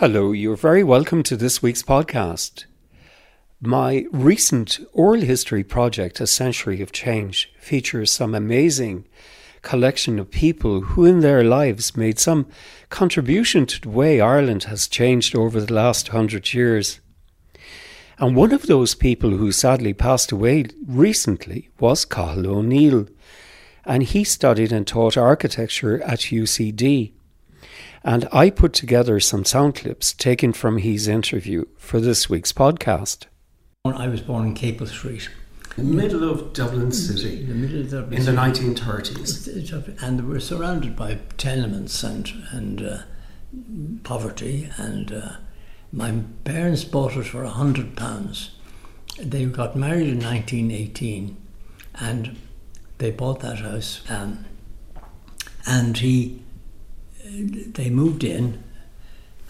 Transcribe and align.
Hello, 0.00 0.30
you're 0.30 0.54
very 0.54 0.84
welcome 0.84 1.24
to 1.24 1.36
this 1.36 1.60
week's 1.60 1.82
podcast. 1.82 2.66
My 3.60 4.06
recent 4.12 4.78
oral 4.92 5.22
history 5.22 5.64
project, 5.64 6.20
A 6.20 6.26
Century 6.28 6.80
of 6.80 6.92
Change, 6.92 7.52
features 7.58 8.12
some 8.12 8.32
amazing 8.32 9.08
collection 9.62 10.20
of 10.20 10.30
people 10.30 10.82
who 10.82 11.04
in 11.04 11.18
their 11.18 11.42
lives 11.42 11.96
made 11.96 12.20
some 12.20 12.46
contribution 12.90 13.66
to 13.66 13.80
the 13.80 13.88
way 13.88 14.20
Ireland 14.20 14.62
has 14.70 14.86
changed 14.86 15.34
over 15.34 15.60
the 15.60 15.74
last 15.74 16.06
hundred 16.06 16.54
years. 16.54 17.00
And 18.18 18.36
one 18.36 18.52
of 18.52 18.68
those 18.68 18.94
people 18.94 19.30
who 19.30 19.50
sadly 19.50 19.94
passed 19.94 20.30
away 20.30 20.66
recently 20.86 21.70
was 21.80 22.04
Cathal 22.04 22.46
O'Neill, 22.46 23.08
and 23.84 24.04
he 24.04 24.22
studied 24.22 24.70
and 24.70 24.86
taught 24.86 25.16
architecture 25.16 26.00
at 26.04 26.30
UCD. 26.30 27.14
And 28.04 28.28
I 28.32 28.50
put 28.50 28.72
together 28.72 29.20
some 29.20 29.44
sound 29.44 29.74
clips 29.74 30.12
taken 30.12 30.52
from 30.52 30.78
his 30.78 31.08
interview 31.08 31.64
for 31.76 32.00
this 32.00 32.30
week's 32.30 32.52
podcast. 32.52 33.26
I 33.84 34.08
was 34.08 34.20
born 34.20 34.48
in 34.48 34.54
Capel 34.54 34.86
Street. 34.86 35.28
In 35.76 35.90
the 35.90 36.02
middle 36.02 36.28
of 36.28 36.52
Dublin 36.52 36.92
City. 36.92 37.42
In 37.42 37.48
the 37.48 37.54
middle 37.54 37.80
of 37.80 37.90
Dublin 37.90 38.18
In 38.18 38.24
the 38.24 38.46
City. 38.46 38.72
1930s. 38.72 40.02
And 40.02 40.28
we're 40.28 40.40
surrounded 40.40 40.96
by 40.96 41.18
tenements 41.36 42.02
and, 42.02 42.30
and 42.50 42.82
uh, 42.82 42.98
poverty. 44.02 44.70
And 44.76 45.12
uh, 45.12 45.32
my 45.92 46.22
parents 46.44 46.84
bought 46.84 47.16
it 47.16 47.24
for 47.24 47.44
a 47.44 47.50
hundred 47.50 47.96
pounds. 47.96 48.50
They 49.18 49.44
got 49.46 49.76
married 49.76 50.08
in 50.08 50.20
1918 50.20 51.36
and 52.00 52.36
they 52.98 53.10
bought 53.10 53.40
that 53.40 53.58
house. 53.58 54.02
Um, 54.08 54.44
and 55.66 55.96
he, 55.96 56.42
they 57.74 57.90
moved 57.90 58.24
in 58.24 58.62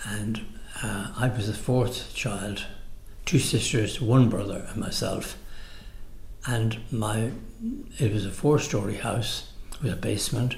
and 0.04 0.40
uh, 0.82 1.12
I 1.16 1.28
was 1.28 1.48
the 1.48 1.54
fourth 1.54 2.14
child, 2.14 2.64
two 3.24 3.38
sisters, 3.38 4.00
one 4.00 4.28
brother 4.28 4.66
and 4.70 4.80
myself. 4.80 5.36
And 6.46 6.78
my, 6.90 7.32
it 7.98 8.12
was 8.12 8.24
a 8.24 8.30
four-story 8.30 8.96
house 8.96 9.52
with 9.82 9.92
a 9.92 9.96
basement 9.96 10.56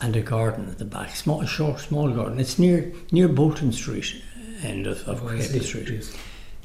and 0.00 0.16
a 0.16 0.20
garden 0.20 0.68
at 0.68 0.78
the 0.78 0.84
back, 0.84 1.14
small, 1.16 1.42
a 1.42 1.46
short, 1.46 1.80
small 1.80 2.10
garden. 2.10 2.40
It's 2.40 2.58
near 2.58 2.92
near 3.12 3.28
Bolton 3.28 3.72
Street, 3.72 4.22
end 4.62 4.86
of, 4.86 5.06
of 5.08 5.20
Capel 5.20 5.60
Street, 5.60 6.18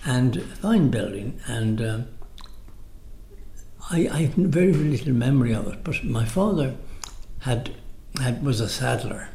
and 0.06 0.38
a 0.38 0.42
fine 0.42 0.90
building. 0.90 1.40
And 1.46 1.82
um, 1.82 2.08
I, 3.90 4.08
I 4.12 4.18
have 4.24 4.34
very 4.34 4.74
little 4.74 5.14
memory 5.14 5.54
of 5.54 5.68
it, 5.68 5.84
but 5.84 6.04
my 6.04 6.26
father 6.26 6.76
had, 7.40 7.72
had 8.20 8.44
was 8.44 8.60
a 8.60 8.70
saddler, 8.70 9.30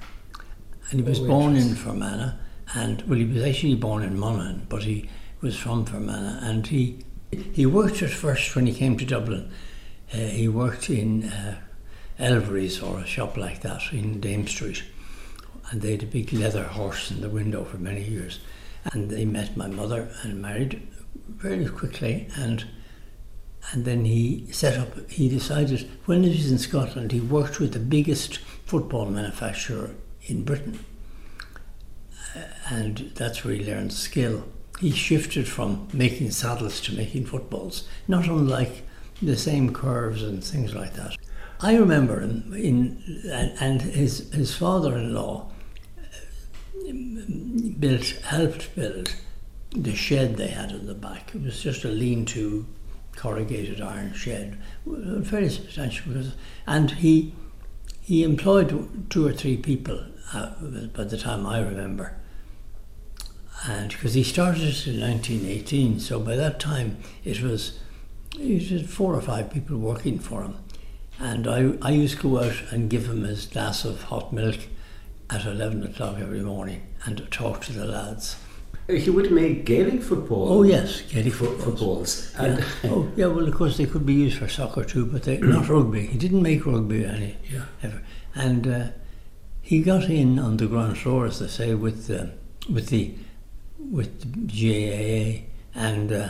and 0.90 1.00
he 1.00 1.06
was 1.08 1.20
Oh, 1.20 1.26
born 1.26 1.56
in. 1.56 1.74
Fermanagh, 1.74 2.32
and 2.74 3.02
well, 3.02 3.18
he 3.18 3.24
was 3.24 3.42
actually 3.42 3.74
born 3.74 4.02
in 4.02 4.18
Monaghan, 4.18 4.66
but 4.68 4.82
he 4.84 5.08
was 5.40 5.56
from 5.56 5.84
Fermanagh, 5.84 6.40
and 6.42 6.66
he 6.66 6.98
he 7.52 7.66
worked 7.66 8.02
at 8.02 8.10
first 8.10 8.54
when 8.54 8.66
he 8.66 8.72
came 8.72 8.96
to 8.98 9.04
Dublin. 9.04 9.50
Uh, 10.12 10.18
he 10.18 10.48
worked 10.48 10.88
in 10.88 11.24
uh, 11.24 11.56
Elvery's 12.18 12.80
or 12.80 13.00
a 13.00 13.06
shop 13.06 13.36
like 13.36 13.60
that 13.62 13.82
in 13.92 14.20
Dame 14.20 14.46
Street, 14.46 14.84
and 15.70 15.82
they 15.82 15.92
had 15.92 16.02
a 16.02 16.06
big 16.06 16.32
leather 16.32 16.64
horse 16.64 17.10
in 17.10 17.20
the 17.20 17.28
window 17.28 17.64
for 17.64 17.78
many 17.78 18.02
years. 18.04 18.40
And 18.92 19.10
they 19.10 19.24
met 19.24 19.56
my 19.56 19.66
mother 19.66 20.08
and 20.22 20.40
married 20.40 20.80
very 21.28 21.66
quickly, 21.66 22.28
and 22.36 22.64
and 23.72 23.84
then 23.84 24.04
he 24.04 24.46
set 24.52 24.78
up. 24.78 25.10
He 25.10 25.28
decided 25.28 25.88
when 26.04 26.22
he 26.22 26.30
was 26.30 26.52
in 26.52 26.58
Scotland, 26.58 27.10
he 27.10 27.20
worked 27.20 27.58
with 27.58 27.72
the 27.72 27.80
biggest 27.80 28.38
football 28.64 29.06
manufacturer 29.06 29.90
in 30.26 30.44
Britain, 30.44 30.78
and 32.68 33.12
that's 33.14 33.44
where 33.44 33.54
he 33.54 33.64
learned 33.64 33.92
skill. 33.92 34.44
He 34.80 34.90
shifted 34.90 35.48
from 35.48 35.88
making 35.92 36.32
saddles 36.32 36.80
to 36.82 36.94
making 36.94 37.26
footballs, 37.26 37.88
not 38.06 38.26
unlike 38.26 38.82
the 39.22 39.36
same 39.36 39.72
curves 39.72 40.22
and 40.22 40.44
things 40.44 40.74
like 40.74 40.92
that. 40.94 41.16
I 41.60 41.76
remember 41.76 42.20
him 42.20 42.52
in, 42.54 43.02
and, 43.60 43.80
his 43.80 44.30
his 44.32 44.54
father-in-law 44.54 45.48
uh, 45.98 46.92
built 47.78 48.04
helped 48.24 48.74
build 48.76 49.14
the 49.70 49.94
shed 49.94 50.36
they 50.36 50.48
had 50.48 50.70
in 50.72 50.86
the 50.86 50.94
back. 50.94 51.34
It 51.34 51.42
was 51.42 51.62
just 51.62 51.84
a 51.84 51.88
lean-to 51.88 52.66
corrugated 53.16 53.80
iron 53.80 54.12
shed, 54.12 54.58
very 54.84 55.48
substantial. 55.48 56.12
And 56.66 56.90
he 56.90 57.34
he 58.02 58.22
employed 58.22 59.10
two 59.10 59.26
or 59.26 59.32
three 59.32 59.56
people 59.56 60.04
uh, 60.32 60.50
by 60.94 61.04
the 61.04 61.16
time 61.18 61.46
I 61.46 61.60
remember. 61.60 62.16
And 63.66 63.90
because 63.90 64.14
he 64.14 64.22
started 64.22 64.62
it 64.62 64.86
in 64.86 65.00
1918, 65.00 65.98
so 66.00 66.20
by 66.20 66.36
that 66.36 66.60
time 66.60 66.98
it 67.24 67.40
was 67.42 67.78
he 68.36 68.58
had 68.58 68.88
four 68.88 69.14
or 69.14 69.20
five 69.22 69.50
people 69.50 69.78
working 69.78 70.18
for 70.18 70.42
him. 70.42 70.56
And 71.18 71.48
I, 71.48 71.72
I 71.80 71.90
used 71.92 72.16
to 72.18 72.22
go 72.22 72.42
out 72.44 72.62
and 72.70 72.90
give 72.90 73.06
him 73.06 73.24
his 73.24 73.46
glass 73.46 73.84
of 73.86 74.02
hot 74.04 74.32
milk 74.32 74.56
at 75.30 75.46
11 75.46 75.82
o'clock 75.84 76.18
every 76.20 76.40
morning 76.42 76.82
and 77.04 77.26
talk 77.30 77.62
to 77.62 77.72
the 77.72 77.86
lads. 77.86 78.36
He 78.88 79.08
would 79.10 79.32
make 79.32 79.64
Gaelic 79.64 80.02
football. 80.02 80.48
Oh, 80.52 80.62
yes, 80.62 81.00
Gaelic 81.00 81.32
Foot, 81.32 81.58
footballs. 81.60 82.26
footballs. 82.26 82.34
And 82.38 82.58
Yeah. 82.58 82.66
oh, 82.92 83.10
yeah, 83.16 83.26
well, 83.26 83.48
of 83.48 83.54
course, 83.54 83.78
they 83.78 83.86
could 83.86 84.04
be 84.06 84.12
used 84.14 84.38
for 84.38 84.46
soccer 84.48 84.84
too, 84.84 85.06
but 85.06 85.22
they, 85.24 85.38
not 85.38 85.68
rugby. 85.68 86.06
He 86.06 86.18
didn't 86.18 86.42
make 86.42 86.64
rugby 86.66 87.04
any 87.04 87.36
Yeah. 87.50 87.64
ever. 87.82 88.02
And 88.34 88.66
uh, 88.68 88.86
he 89.66 89.82
got 89.82 90.04
in 90.04 90.38
on 90.38 90.56
the 90.58 90.66
ground 90.66 90.96
floor, 90.96 91.26
as 91.26 91.40
they 91.40 91.48
say, 91.48 91.74
with 91.74 92.06
the, 92.06 92.30
with 92.70 92.86
the 92.88 93.12
with 93.98 94.12
the 94.20 94.28
GAA, 94.54 95.44
and 95.74 96.12
uh, 96.12 96.28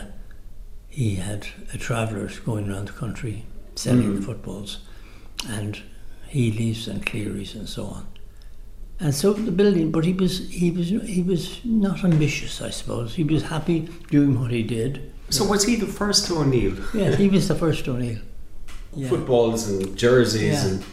he 0.89 1.15
had 1.15 1.47
uh, 1.73 1.77
travellers 1.77 2.39
going 2.39 2.69
around 2.69 2.87
the 2.87 2.93
country 2.93 3.45
selling 3.75 4.17
Mhm. 4.17 4.23
footballs, 4.25 4.79
and 5.47 5.79
Healy's 6.27 6.87
and 6.87 7.05
Cleary's 7.05 7.53
and 7.55 7.69
so 7.69 7.85
on. 7.85 8.05
And 8.99 9.13
so 9.13 9.33
the 9.33 9.51
building, 9.51 9.91
but 9.91 10.03
he 10.03 10.13
was 10.13 10.49
he 10.49 10.71
was 10.71 10.89
he 10.89 11.21
was 11.21 11.59
not 11.63 12.03
ambitious, 12.03 12.59
I 12.61 12.71
suppose. 12.71 13.13
He 13.15 13.23
was 13.23 13.43
happy 13.43 13.87
doing 14.09 14.39
what 14.39 14.49
he 14.51 14.63
did. 14.63 15.11
so 15.29 15.43
was 15.45 15.63
he 15.65 15.75
the 15.75 15.85
first 16.01 16.31
O'Neill? 16.31 16.75
Yes, 16.93 17.17
he 17.19 17.27
was 17.29 17.47
the 17.47 17.55
first 17.55 17.87
O'Neill. 17.87 18.19
Yeah. 18.95 19.09
Footballs 19.09 19.69
and 19.69 19.95
jerseys 19.95 20.41
Yeah. 20.63 20.67
and. 20.69 20.83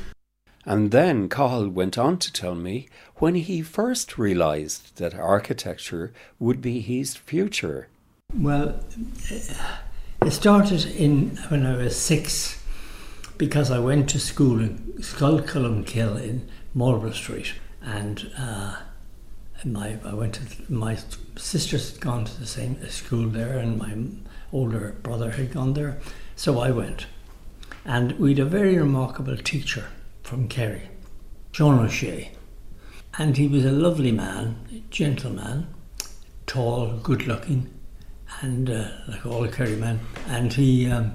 And 0.66 0.90
then 0.90 1.28
Cathal 1.28 1.68
went 1.68 1.98
on 1.98 2.18
to 2.18 2.32
tell 2.32 2.54
me 2.54 2.88
when 3.16 3.34
he 3.34 3.60
first 3.60 4.16
realised 4.16 4.96
that 4.96 5.14
architecture 5.14 6.12
would 6.38 6.62
be 6.62 6.80
his 6.80 7.16
future. 7.16 7.88
Well, 8.34 8.80
it 9.30 10.30
started 10.30 10.86
in 10.86 11.36
when 11.48 11.66
I 11.66 11.76
was 11.76 11.96
six, 11.96 12.62
because 13.36 13.70
I 13.70 13.78
went 13.78 14.08
to 14.10 14.18
school 14.18 14.60
in 14.60 14.78
Skullcullen 15.00 15.84
in 16.22 16.48
Marlborough 16.72 17.12
Street, 17.12 17.54
and 17.82 18.30
uh, 18.38 18.76
my 19.64 19.98
I 20.04 20.14
went 20.14 20.34
to 20.34 20.72
my 20.72 20.96
sisters 21.36 21.92
had 21.92 22.00
gone 22.00 22.24
to 22.24 22.40
the 22.40 22.46
same 22.46 22.82
school 22.88 23.28
there, 23.28 23.58
and 23.58 23.78
my 23.78 23.94
older 24.52 24.96
brother 25.02 25.32
had 25.32 25.52
gone 25.52 25.74
there, 25.74 25.98
so 26.36 26.58
I 26.58 26.70
went, 26.70 27.06
and 27.84 28.12
we 28.18 28.30
had 28.30 28.38
a 28.38 28.46
very 28.46 28.78
remarkable 28.78 29.36
teacher 29.36 29.88
from 30.24 30.48
Kerry, 30.48 30.88
John 31.52 31.78
O'Shea, 31.78 32.32
and 33.16 33.36
he 33.36 33.46
was 33.46 33.64
a 33.64 33.70
lovely 33.70 34.10
man, 34.10 34.66
a 34.72 34.82
gentleman, 34.90 35.68
tall, 36.46 36.96
good-looking 37.02 37.70
and 38.40 38.68
uh, 38.68 38.88
like 39.06 39.24
all 39.24 39.42
the 39.42 39.48
Kerry 39.48 39.76
men, 39.76 40.00
and 40.26 40.52
he 40.52 40.90
um, 40.90 41.14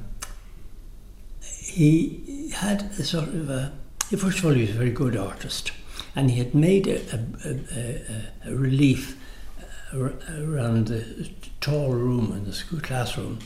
he 1.41 2.51
had 2.55 2.83
a 2.97 3.03
sort 3.03 3.29
of 3.29 3.49
a. 3.49 3.73
First 4.17 4.39
of 4.39 4.45
all, 4.45 4.51
he 4.51 4.61
was 4.61 4.71
a 4.71 4.73
very 4.73 4.91
good 4.91 5.15
artist, 5.15 5.71
and 6.15 6.31
he 6.31 6.39
had 6.39 6.55
made 6.55 6.87
a, 6.87 7.01
a, 7.13 7.59
a, 7.75 8.51
a, 8.51 8.55
relief 8.55 9.17
around 9.93 10.87
the 10.87 11.29
tall 11.61 11.91
room 11.91 12.31
in 12.31 12.45
the 12.45 12.53
school 12.53 12.79
classroom, 12.79 13.39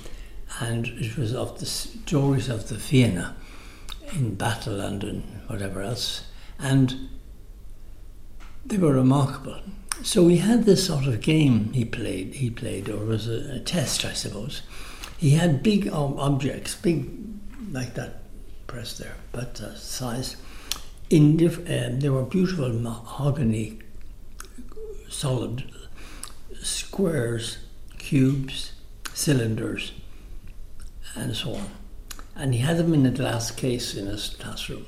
and 0.59 0.87
it 0.87 1.17
was 1.17 1.33
of 1.33 1.59
the 1.59 1.65
stories 1.65 2.47
of 2.47 2.69
the 2.69 2.79
Fianna 2.79 3.35
in 4.11 4.35
battle 4.35 4.79
and 4.81 5.03
in 5.03 5.21
whatever 5.47 5.81
else, 5.81 6.25
and 6.59 7.09
they 8.65 8.77
were 8.77 8.93
remarkable. 8.93 9.59
So 10.01 10.27
he 10.27 10.37
had 10.37 10.65
this 10.65 10.85
sort 10.87 11.05
of 11.05 11.21
game 11.21 11.71
he 11.73 11.85
played. 11.85 12.35
He 12.35 12.49
played, 12.49 12.89
or 12.89 13.05
was 13.05 13.27
a, 13.27 13.55
a 13.55 13.59
test, 13.59 14.03
I 14.05 14.13
suppose. 14.13 14.61
He 15.17 15.31
had 15.31 15.63
big 15.63 15.87
ob- 15.87 16.19
objects, 16.19 16.75
big 16.75 17.09
like 17.71 17.93
that 17.95 18.23
press 18.67 18.97
there, 18.97 19.15
but 19.31 19.61
uh, 19.61 19.75
size. 19.75 20.35
In 21.09 21.37
diff- 21.37 21.69
um, 21.69 21.99
there 21.99 22.11
were 22.11 22.23
beautiful 22.23 22.69
mahogany, 22.69 23.79
solid 25.09 25.63
squares, 26.61 27.59
cubes, 27.97 28.73
cylinders, 29.13 29.91
and 31.15 31.35
so 31.35 31.55
on. 31.55 31.69
And 32.35 32.53
he 32.53 32.61
had 32.61 32.77
them 32.77 32.93
in 32.93 33.05
a 33.05 33.11
glass 33.11 33.51
case 33.51 33.95
in 33.95 34.07
his 34.07 34.29
classroom. 34.29 34.85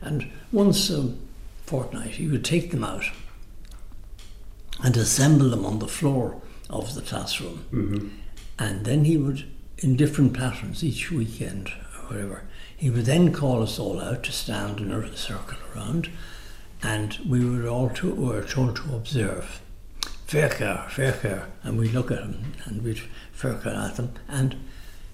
And 0.00 0.30
once 0.52 0.90
a 0.90 1.14
fortnight, 1.64 2.12
he 2.12 2.26
would 2.26 2.44
take 2.44 2.70
them 2.70 2.84
out 2.84 3.04
and 4.82 4.96
assemble 4.96 5.50
them 5.50 5.64
on 5.64 5.78
the 5.78 5.88
floor 5.88 6.40
of 6.70 6.94
the 6.94 7.02
classroom. 7.02 7.64
Mm-hmm. 7.72 8.08
And 8.58 8.84
then 8.84 9.04
he 9.04 9.16
would, 9.16 9.44
in 9.78 9.96
different 9.96 10.34
patterns 10.34 10.82
each 10.82 11.10
weekend 11.10 11.68
or 11.68 12.14
whatever, 12.14 12.42
he 12.76 12.90
would 12.90 13.06
then 13.06 13.32
call 13.32 13.62
us 13.62 13.78
all 13.78 14.00
out 14.00 14.22
to 14.24 14.32
stand 14.32 14.80
in 14.80 14.92
a 14.92 15.16
circle 15.16 15.58
around, 15.74 16.10
and 16.82 17.18
we 17.26 17.44
were 17.44 17.68
all 17.68 17.88
to, 17.90 18.14
were 18.14 18.42
told 18.42 18.76
to 18.76 18.94
observe. 18.94 19.60
Ferker, 20.26 20.86
Ferker, 20.88 21.46
and 21.62 21.78
we'd 21.78 21.92
look 21.92 22.10
at 22.10 22.18
him 22.18 22.52
and 22.64 22.82
we'd 22.82 23.00
Ferker 23.32 23.68
at 23.68 23.96
them, 23.96 24.12
and 24.28 24.56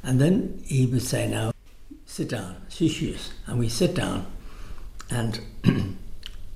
and 0.02 0.20
then 0.20 0.60
he 0.64 0.86
would 0.86 1.02
say, 1.02 1.28
"Now, 1.28 1.52
sit 2.12 2.28
down, 2.28 2.56
shishis," 2.68 3.30
and 3.46 3.58
we 3.58 3.70
sit 3.70 3.94
down, 3.94 4.26
and 5.08 5.40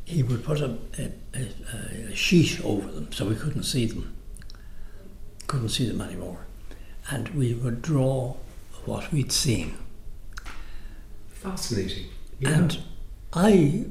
he 0.04 0.22
would 0.22 0.44
put 0.44 0.60
a, 0.60 0.76
a, 0.98 1.10
a, 1.34 2.10
a 2.10 2.14
sheet 2.14 2.60
over 2.62 2.92
them 2.92 3.10
so 3.10 3.24
we 3.24 3.34
couldn't 3.34 3.62
see 3.62 3.86
them, 3.86 4.14
couldn't 5.46 5.70
see 5.70 5.88
them 5.88 6.02
anymore, 6.02 6.46
and 7.08 7.30
we 7.30 7.54
would 7.54 7.80
draw 7.80 8.36
what 8.84 9.10
we'd 9.10 9.32
seen. 9.32 9.78
Fascinating. 11.30 12.04
And 12.44 12.78
I 13.32 13.86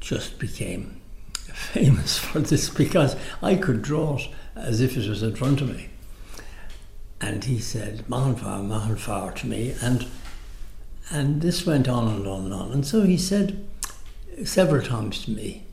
just 0.00 0.38
became 0.38 0.98
famous 1.34 2.16
for 2.16 2.38
this 2.38 2.70
because 2.70 3.16
I 3.42 3.56
could 3.56 3.82
draw 3.82 4.16
it 4.16 4.28
as 4.54 4.80
if 4.80 4.96
it 4.96 5.06
was 5.06 5.22
in 5.22 5.36
front 5.36 5.60
of 5.60 5.76
me. 5.76 5.90
And 7.20 7.44
he 7.44 7.58
said, 7.58 8.04
Mahanfar, 8.08 8.66
Mahanfar 8.66 9.34
to 9.36 9.46
me. 9.46 9.74
And, 9.80 10.06
and 11.10 11.40
this 11.40 11.64
went 11.64 11.88
on 11.88 12.08
and 12.08 12.26
on 12.26 12.44
and 12.44 12.54
on. 12.54 12.72
And 12.72 12.86
so 12.86 13.02
he 13.02 13.16
said 13.16 13.66
several 14.44 14.84
times 14.84 15.24
to 15.24 15.30
me, 15.30 15.64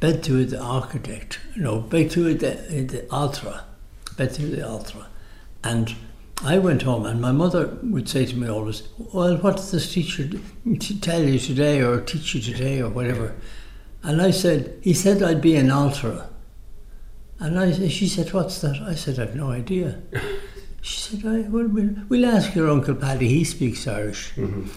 Betu 0.00 0.48
the 0.48 0.60
architect, 0.60 1.38
no, 1.54 1.80
Betu 1.80 2.38
the, 2.38 2.82
the 2.82 3.06
Altra, 3.12 3.64
Betu 4.16 4.56
the 4.56 4.68
Altra. 4.68 5.06
And 5.62 5.94
I 6.44 6.58
went 6.58 6.82
home, 6.82 7.06
and 7.06 7.20
my 7.20 7.30
mother 7.30 7.78
would 7.84 8.08
say 8.08 8.26
to 8.26 8.36
me 8.36 8.48
always, 8.48 8.82
"Well, 8.98 9.36
what 9.36 9.58
does 9.58 9.70
this 9.70 9.92
teacher 9.92 10.28
tell 11.00 11.22
you 11.22 11.38
today, 11.38 11.82
or 11.82 12.00
teach 12.00 12.34
you 12.34 12.40
today, 12.40 12.80
or 12.80 12.88
whatever?" 12.88 13.36
And 14.02 14.20
I 14.20 14.32
said, 14.32 14.76
"He 14.80 14.92
said 14.92 15.22
I'd 15.22 15.40
be 15.40 15.54
an 15.54 15.70
altar." 15.70 16.26
And 17.42 17.58
I, 17.58 17.72
she 17.88 18.06
said, 18.06 18.32
"What's 18.32 18.60
that?" 18.60 18.80
I 18.80 18.94
said, 18.94 19.18
"I've 19.18 19.34
no 19.34 19.50
idea." 19.50 20.00
she 20.80 21.00
said, 21.00 21.26
I, 21.26 21.40
well, 21.48 21.66
we'll, 21.66 21.96
we'll 22.08 22.24
ask 22.24 22.54
your 22.54 22.70
uncle 22.70 22.94
Paddy. 22.94 23.26
He 23.26 23.42
speaks 23.42 23.88
Irish." 23.88 24.32
Mm-hmm. 24.36 24.68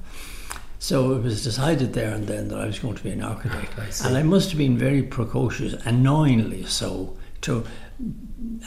So 0.80 1.13
it 1.13 1.24
was 1.24 1.44
decided 1.44 1.94
there 1.94 2.13
and 2.13 2.28
then 2.28 2.50
that 2.50 2.60
I 2.60 2.66
was 2.68 2.80
going 2.80 2.95
to 2.95 3.04
be 3.04 3.10
an 3.12 3.24
architect, 3.24 3.74
I 3.80 4.07
and 4.07 4.18
I 4.18 4.24
must 4.24 4.50
have 4.50 4.57
been 4.57 4.78
very 4.78 5.01
precocious, 5.01 5.74
annoyingly 5.86 6.66
so, 6.66 7.18
to 7.42 7.66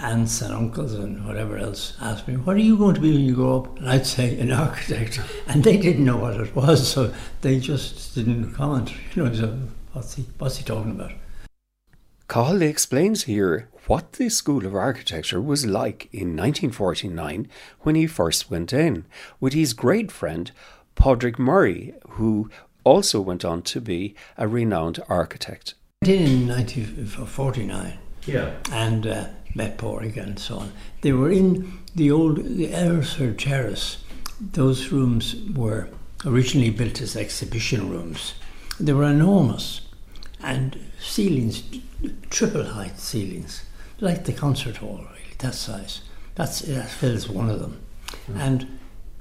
aunts 0.02 0.42
and 0.42 0.52
uncles 0.52 0.94
and 0.94 1.24
whatever 1.26 1.56
else 1.56 1.96
asked 2.00 2.26
me, 2.26 2.36
"What 2.36 2.56
are 2.56 2.60
you 2.60 2.76
going 2.76 2.94
to 2.94 3.00
be 3.00 3.12
when 3.12 3.20
you 3.20 3.34
grow 3.34 3.58
up?" 3.60 3.78
And 3.78 3.88
I'd 3.88 4.06
say, 4.06 4.38
"An 4.38 4.50
architect," 4.50 5.20
and 5.46 5.62
they 5.62 5.76
didn't 5.76 6.04
know 6.04 6.16
what 6.16 6.40
it 6.40 6.56
was, 6.56 6.90
so 6.90 7.12
they 7.42 7.60
just 7.60 8.14
didn't 8.14 8.54
comment. 8.54 8.92
You 9.14 9.24
know, 9.24 9.34
so 9.34 9.58
what's 9.92 10.14
he 10.14 10.26
what's 10.38 10.56
he 10.56 10.64
talking 10.64 10.92
about? 10.92 11.12
Cathal 12.30 12.62
explains 12.62 13.24
here 13.24 13.68
what 13.88 14.12
the 14.12 14.28
School 14.28 14.64
of 14.64 14.72
Architecture 14.72 15.40
was 15.40 15.66
like 15.66 16.08
in 16.12 16.36
1949 16.36 17.48
when 17.80 17.96
he 17.96 18.06
first 18.06 18.48
went 18.48 18.72
in, 18.72 19.04
with 19.40 19.52
his 19.52 19.72
great 19.72 20.12
friend 20.12 20.52
Padraig 20.94 21.40
Murray, 21.40 21.92
who 22.10 22.48
also 22.84 23.20
went 23.20 23.44
on 23.44 23.62
to 23.62 23.80
be 23.80 24.14
a 24.38 24.46
renowned 24.46 25.00
architect. 25.08 25.74
In 26.02 26.46
1949, 26.46 27.98
yeah, 28.26 28.54
and 28.70 29.08
uh, 29.08 29.26
met 29.56 29.76
Padraig 29.76 30.16
and 30.16 30.38
so 30.38 30.58
on. 30.58 30.72
They 31.00 31.12
were 31.12 31.32
in 31.32 31.80
the 31.96 32.12
old 32.12 32.36
the 32.36 32.68
Earlsfort 32.68 33.38
Terrace. 33.38 34.04
Those 34.40 34.92
rooms 34.92 35.34
were 35.52 35.88
originally 36.24 36.70
built 36.70 37.00
as 37.00 37.16
exhibition 37.16 37.90
rooms. 37.90 38.34
They 38.78 38.92
were 38.92 39.10
enormous, 39.10 39.80
and 40.42 40.78
ceilings 41.00 41.62
triple 42.30 42.64
height 42.64 42.98
ceilings, 42.98 43.64
like 44.00 44.24
the 44.24 44.32
concert 44.32 44.78
hall, 44.78 44.98
really, 44.98 45.34
that 45.38 45.54
size. 45.54 46.02
That's, 46.34 46.60
that 46.60 46.88
fills 46.88 47.28
one 47.28 47.50
of 47.50 47.60
them. 47.60 47.80
Mm. 48.30 48.36
And 48.36 48.78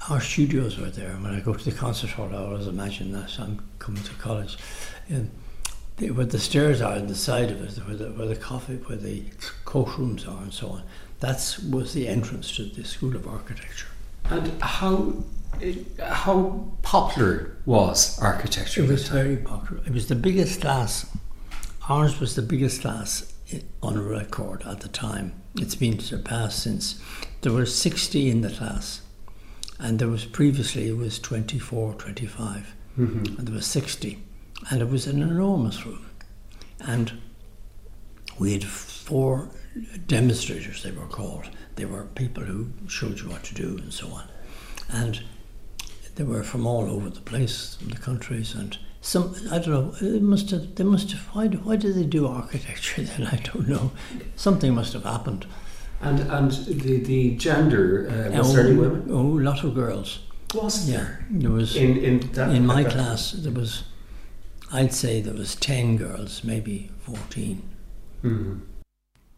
our 0.08 0.20
studios 0.20 0.78
were 0.78 0.90
there. 0.90 1.12
When 1.12 1.34
I 1.34 1.40
go 1.40 1.54
to 1.54 1.64
the 1.64 1.76
concert 1.76 2.10
hall, 2.10 2.30
I 2.32 2.38
always 2.38 2.66
imagine 2.66 3.12
that 3.12 3.38
I'm 3.38 3.60
coming 3.78 4.02
to 4.04 4.14
college. 4.14 4.56
And 5.08 5.30
they, 5.96 6.10
where 6.10 6.26
the 6.26 6.38
stairs 6.38 6.80
are 6.80 6.94
on 6.94 7.08
the 7.08 7.14
side 7.14 7.50
of 7.50 7.60
it, 7.62 7.84
where 7.84 7.96
the, 7.96 8.06
where 8.12 8.26
the 8.26 8.36
coffee, 8.36 8.76
where 8.76 8.96
the 8.96 9.22
courtrooms 9.66 10.26
are, 10.26 10.42
and 10.42 10.52
so 10.52 10.68
on. 10.68 10.82
That 11.20 11.58
was 11.70 11.92
the 11.92 12.08
entrance 12.08 12.56
to 12.56 12.64
the 12.64 12.84
School 12.84 13.14
of 13.14 13.26
Architecture. 13.26 13.88
And 14.24 14.62
how 14.62 15.12
how 16.00 16.68
popular 16.82 17.56
was 17.66 18.18
architecture? 18.20 18.82
It 18.82 18.88
was 18.88 19.08
very 19.08 19.36
popular. 19.36 19.82
It 19.86 19.92
was 19.92 20.08
the 20.08 20.14
biggest 20.14 20.60
class 20.60 21.06
Ours 21.90 22.20
was 22.20 22.36
the 22.36 22.42
biggest 22.42 22.82
class 22.82 23.32
on 23.82 23.98
record 23.98 24.62
at 24.64 24.78
the 24.78 24.88
time. 24.88 25.32
It's 25.56 25.74
been 25.74 25.98
surpassed 25.98 26.62
since. 26.62 27.00
There 27.40 27.52
were 27.52 27.66
60 27.66 28.30
in 28.30 28.42
the 28.42 28.50
class, 28.50 29.00
and 29.76 29.98
there 29.98 30.06
was 30.06 30.24
previously 30.24 30.86
it 30.86 30.96
was 30.96 31.18
24, 31.18 31.94
25, 31.94 32.74
mm-hmm. 32.96 33.38
and 33.38 33.48
there 33.48 33.54
were 33.56 33.60
60, 33.60 34.22
and 34.70 34.82
it 34.82 34.88
was 34.88 35.08
an 35.08 35.20
enormous 35.20 35.84
room, 35.84 36.06
and 36.78 37.20
we 38.38 38.52
had 38.52 38.62
four 38.62 39.50
demonstrators. 40.06 40.84
They 40.84 40.92
were 40.92 41.06
called. 41.06 41.50
They 41.74 41.86
were 41.86 42.04
people 42.04 42.44
who 42.44 42.70
showed 42.86 43.18
you 43.18 43.30
what 43.30 43.42
to 43.44 43.54
do 43.54 43.78
and 43.78 43.92
so 43.92 44.06
on, 44.10 44.28
and 44.90 45.24
they 46.20 46.26
were 46.26 46.42
from 46.42 46.66
all 46.66 46.90
over 46.90 47.08
the 47.08 47.22
place, 47.22 47.76
from 47.76 47.88
the 47.88 47.96
countries, 47.96 48.54
and 48.54 48.76
some 49.00 49.34
I 49.50 49.58
don't 49.58 49.68
know. 49.68 49.94
It 50.06 50.20
must 50.20 50.50
have. 50.50 50.74
They 50.74 50.84
must 50.84 51.10
have. 51.12 51.22
Why? 51.34 51.46
Why 51.46 51.76
did 51.76 51.94
they 51.94 52.04
do 52.04 52.26
architecture 52.26 53.02
then? 53.10 53.26
I 53.26 53.36
don't 53.36 53.66
know. 53.66 53.92
Something 54.36 54.74
must 54.74 54.92
have 54.92 55.04
happened. 55.04 55.46
And 56.02 56.20
and 56.20 56.50
the 56.50 56.98
the 56.98 57.36
gender 57.36 58.06
uh, 58.10 58.36
was 58.36 58.50
oh, 58.50 58.52
there 58.52 58.66
any 58.66 58.76
women? 58.76 59.08
Oh, 59.10 59.38
a 59.38 59.44
lot 59.48 59.64
of 59.64 59.74
girls. 59.74 60.18
Was 60.54 60.90
yeah, 60.90 60.98
there? 60.98 61.26
There 61.30 61.50
was 61.52 61.74
in 61.74 61.96
in, 61.96 62.18
that, 62.32 62.54
in 62.54 62.66
my 62.66 62.82
that 62.82 62.92
class. 62.92 63.32
There 63.32 63.52
was, 63.52 63.84
I'd 64.70 64.92
say 64.92 65.22
there 65.22 65.32
was 65.32 65.54
ten 65.54 65.96
girls, 65.96 66.44
maybe 66.44 66.90
14 67.06 67.62
mm-hmm. 68.22 68.58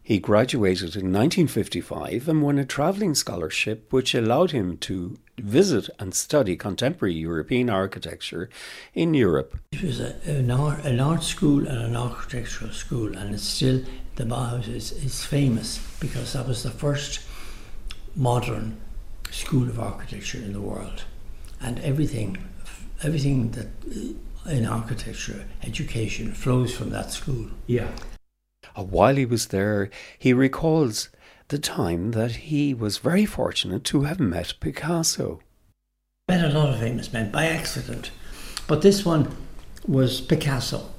He 0.05 0.19
graduated 0.19 0.97
in 0.97 1.13
1955 1.13 2.27
and 2.27 2.41
won 2.41 2.59
a 2.59 2.65
travelling 2.65 3.15
scholarship 3.15 3.93
which 3.93 4.13
allowed 4.13 4.51
him 4.51 4.77
to 4.79 5.17
visit 5.37 5.89
and 5.99 6.13
study 6.13 6.55
contemporary 6.55 7.13
European 7.13 7.69
architecture 7.69 8.49
in 8.93 9.13
Europe. 9.13 9.57
It 9.71 9.83
was 9.83 9.99
a, 9.99 10.15
an, 10.25 10.51
art, 10.51 10.85
an 10.85 10.99
art 10.99 11.23
school 11.23 11.67
and 11.67 11.77
an 11.77 11.95
architectural 11.95 12.71
school, 12.71 13.15
and 13.17 13.33
it's 13.33 13.43
still, 13.43 13.81
the 14.15 14.23
Bauhaus 14.23 14.67
is, 14.67 14.91
is 14.91 15.25
famous 15.25 15.79
because 15.99 16.33
that 16.33 16.47
was 16.47 16.63
the 16.63 16.71
first 16.71 17.21
modern 18.15 18.77
school 19.31 19.67
of 19.67 19.79
architecture 19.79 20.37
in 20.37 20.53
the 20.53 20.61
world. 20.61 21.03
And 21.59 21.79
everything, 21.79 22.37
everything 23.01 23.51
that 23.51 23.67
in 24.45 24.65
architecture, 24.65 25.45
education 25.63 26.33
flows 26.33 26.75
from 26.75 26.89
that 26.91 27.11
school. 27.11 27.47
Yeah. 27.67 27.91
Uh, 28.75 28.83
while 28.83 29.15
he 29.15 29.25
was 29.25 29.47
there, 29.47 29.89
he 30.17 30.33
recalls 30.33 31.09
the 31.47 31.59
time 31.59 32.11
that 32.11 32.31
he 32.31 32.73
was 32.73 32.97
very 32.97 33.25
fortunate 33.25 33.83
to 33.85 34.03
have 34.03 34.19
met 34.19 34.53
Picasso. 34.59 35.41
Met 36.27 36.43
a 36.43 36.57
lot 36.57 36.69
of 36.69 36.79
famous 36.79 37.11
men 37.11 37.31
by 37.31 37.45
accident, 37.45 38.11
but 38.67 38.81
this 38.81 39.05
one 39.05 39.35
was 39.87 40.21
Picasso. 40.21 40.89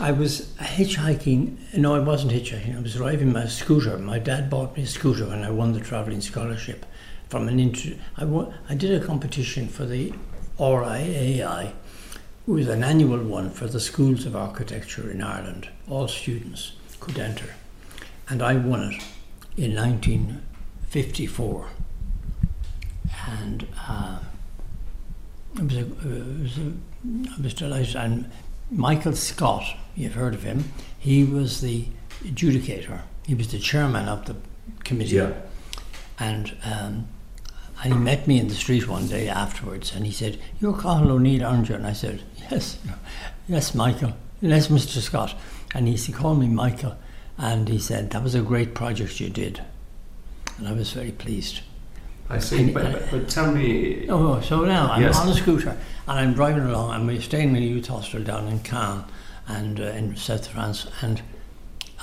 I 0.00 0.10
was 0.10 0.52
hitchhiking. 0.58 1.76
No, 1.76 1.94
I 1.94 2.00
wasn't 2.00 2.32
hitchhiking. 2.32 2.76
I 2.76 2.80
was 2.80 2.94
driving 2.94 3.32
my 3.32 3.46
scooter. 3.46 3.96
My 3.98 4.18
dad 4.18 4.50
bought 4.50 4.76
me 4.76 4.82
a 4.82 4.86
scooter 4.86 5.28
when 5.28 5.44
I 5.44 5.50
won 5.50 5.72
the 5.72 5.80
travelling 5.80 6.20
scholarship 6.20 6.84
from 7.28 7.46
an 7.46 7.60
inter. 7.60 7.94
I, 8.16 8.24
won, 8.24 8.52
I 8.68 8.74
did 8.74 9.00
a 9.00 9.06
competition 9.06 9.68
for 9.68 9.86
the 9.86 10.12
RIAI. 10.58 11.72
It 12.46 12.50
was 12.50 12.68
an 12.68 12.82
annual 12.82 13.22
one 13.22 13.50
for 13.50 13.68
the 13.68 13.80
schools 13.80 14.26
of 14.26 14.34
architecture 14.34 15.10
in 15.10 15.22
Ireland. 15.22 15.68
All 15.88 16.08
students 16.08 16.72
could 16.98 17.18
enter, 17.18 17.54
and 18.28 18.42
I 18.42 18.56
won 18.56 18.82
it 18.82 19.02
in 19.56 19.74
1954. 19.74 21.66
And 23.26 23.66
uh, 23.88 24.18
it 25.56 25.62
was 25.62 25.76
a, 25.76 25.80
it 25.80 26.42
was 26.42 26.58
a, 26.58 26.72
was 27.42 27.54
delighted. 27.54 27.96
And 27.96 28.30
Michael 28.70 29.14
Scott, 29.14 29.64
you've 29.94 30.14
heard 30.14 30.34
of 30.34 30.42
him, 30.42 30.72
he 30.98 31.24
was 31.24 31.60
the 31.60 31.86
adjudicator. 32.22 33.02
He 33.26 33.34
was 33.34 33.48
the 33.48 33.58
chairman 33.58 34.08
of 34.08 34.26
the 34.26 34.36
committee. 34.84 35.16
Yeah. 35.16 35.32
And 36.18 36.56
um, 36.64 37.08
and 37.82 37.92
he 37.92 37.98
met 37.98 38.26
me 38.26 38.38
in 38.38 38.48
the 38.48 38.54
street 38.54 38.88
one 38.88 39.08
day 39.08 39.28
afterwards 39.28 39.94
and 39.94 40.06
he 40.06 40.12
said, 40.12 40.38
You're 40.60 40.74
Cathal 40.74 41.10
O'Neill, 41.12 41.44
aren't 41.44 41.68
you? 41.68 41.74
And 41.74 41.86
I 41.86 41.92
said, 41.92 42.22
Yes, 42.50 42.78
yes, 43.48 43.74
Michael. 43.74 44.14
Yes, 44.40 44.68
Mr. 44.68 45.00
Scott. 45.00 45.34
And 45.74 45.88
he 45.88 45.96
said, 45.96 46.14
Call 46.14 46.34
me 46.34 46.48
Michael. 46.48 46.96
And 47.38 47.68
he 47.68 47.78
said, 47.78 48.10
That 48.10 48.22
was 48.22 48.34
a 48.34 48.42
great 48.42 48.74
project 48.74 49.20
you 49.20 49.30
did. 49.30 49.62
And 50.58 50.68
I 50.68 50.72
was 50.72 50.92
very 50.92 51.12
pleased. 51.12 51.60
I 52.30 52.38
see, 52.38 52.70
but, 52.70 52.90
but, 52.92 53.10
but 53.10 53.28
tell 53.28 53.52
me. 53.52 54.08
Oh, 54.08 54.40
so 54.40 54.64
now 54.64 54.90
I'm 54.92 55.02
Yes. 55.02 55.18
on 55.18 55.28
a 55.28 55.34
scooter 55.34 55.70
and 56.06 56.18
I'm 56.18 56.32
driving 56.32 56.64
along 56.64 56.94
and 56.94 57.06
we're 57.06 57.20
staying 57.20 57.50
in 57.50 57.56
a 57.56 57.60
youth 57.66 57.88
hostel 57.88 58.22
down 58.22 58.48
in 58.48 58.60
Cannes 58.60 59.04
and 59.46 59.78
uh, 59.78 59.84
in 59.84 60.16
South 60.16 60.46
France 60.46 60.86
and 61.02 61.20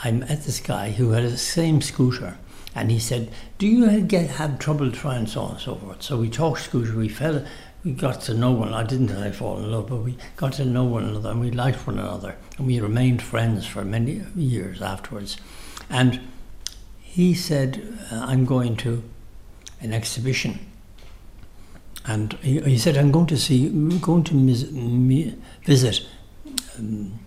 I 0.04 0.12
met 0.12 0.44
this 0.44 0.60
guy 0.60 0.92
who 0.92 1.12
had 1.12 1.24
the 1.24 1.38
same 1.38 1.82
scooter 1.82 2.38
and 2.76 2.92
he 2.92 3.00
said, 3.00 3.32
do 3.58 3.66
you 3.68 4.02
get 4.02 4.30
have 4.32 4.60
trouble 4.60 4.92
trying 4.92 5.26
so 5.28 5.42
on 5.42 5.52
and 5.52 5.60
so 5.60 5.76
forth? 5.76 6.04
So 6.04 6.18
we 6.18 6.30
talked 6.30 6.62
scooter, 6.62 6.96
we 6.96 7.10
fell, 7.10 7.44
we 7.84 7.92
got 7.94 8.22
to 8.22 8.34
know 8.34 8.52
one, 8.52 8.74
I 8.74 8.84
didn't 8.84 9.08
tell 9.08 9.24
I 9.24 9.32
fall 9.32 9.58
in 9.58 9.72
love, 9.72 9.90
but 9.90 9.98
we 9.98 10.18
got 10.36 10.54
to 10.54 10.66
know 10.66 10.84
one 10.84 11.06
another 11.06 11.32
and 11.32 11.40
we 11.40 11.52
liked 11.52 11.88
one 11.88 11.98
another 11.98 12.36
and 12.58 12.68
we 12.68 12.80
remained 12.80 13.22
friends 13.22 13.66
for 13.66 13.84
many 13.84 14.24
years 14.36 14.82
afterwards. 14.82 15.38
And 15.90 16.20
he 17.00 17.34
said, 17.34 17.98
uh, 18.12 18.26
I'm 18.28 18.46
going 18.46 18.76
to 18.78 19.04
an 19.82 19.94
exhibition 19.94 20.72
and 22.06 22.34
he, 22.42 22.60
he 22.62 22.78
said, 22.78 22.98
"I'm 22.98 23.12
going 23.12 23.28
to 23.28 23.38
see, 23.38 23.68
I'm 23.68 24.00
going 24.00 24.24
to 24.26 24.34
mis- 24.34 24.72
mi- 24.72 25.36
visit 25.64 26.06
um, 26.78 27.20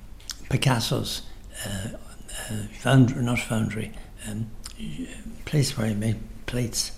Picasso's 0.50 1.22
uh, 1.64 1.90
uh, 2.50 2.54
foundry, 2.80 3.22
not 3.22 3.38
foundry, 3.38 3.92
um, 4.28 4.50
place 5.44 5.76
where 5.78 5.86
he 5.86 5.94
made 5.94 6.16
plates. 6.46 6.90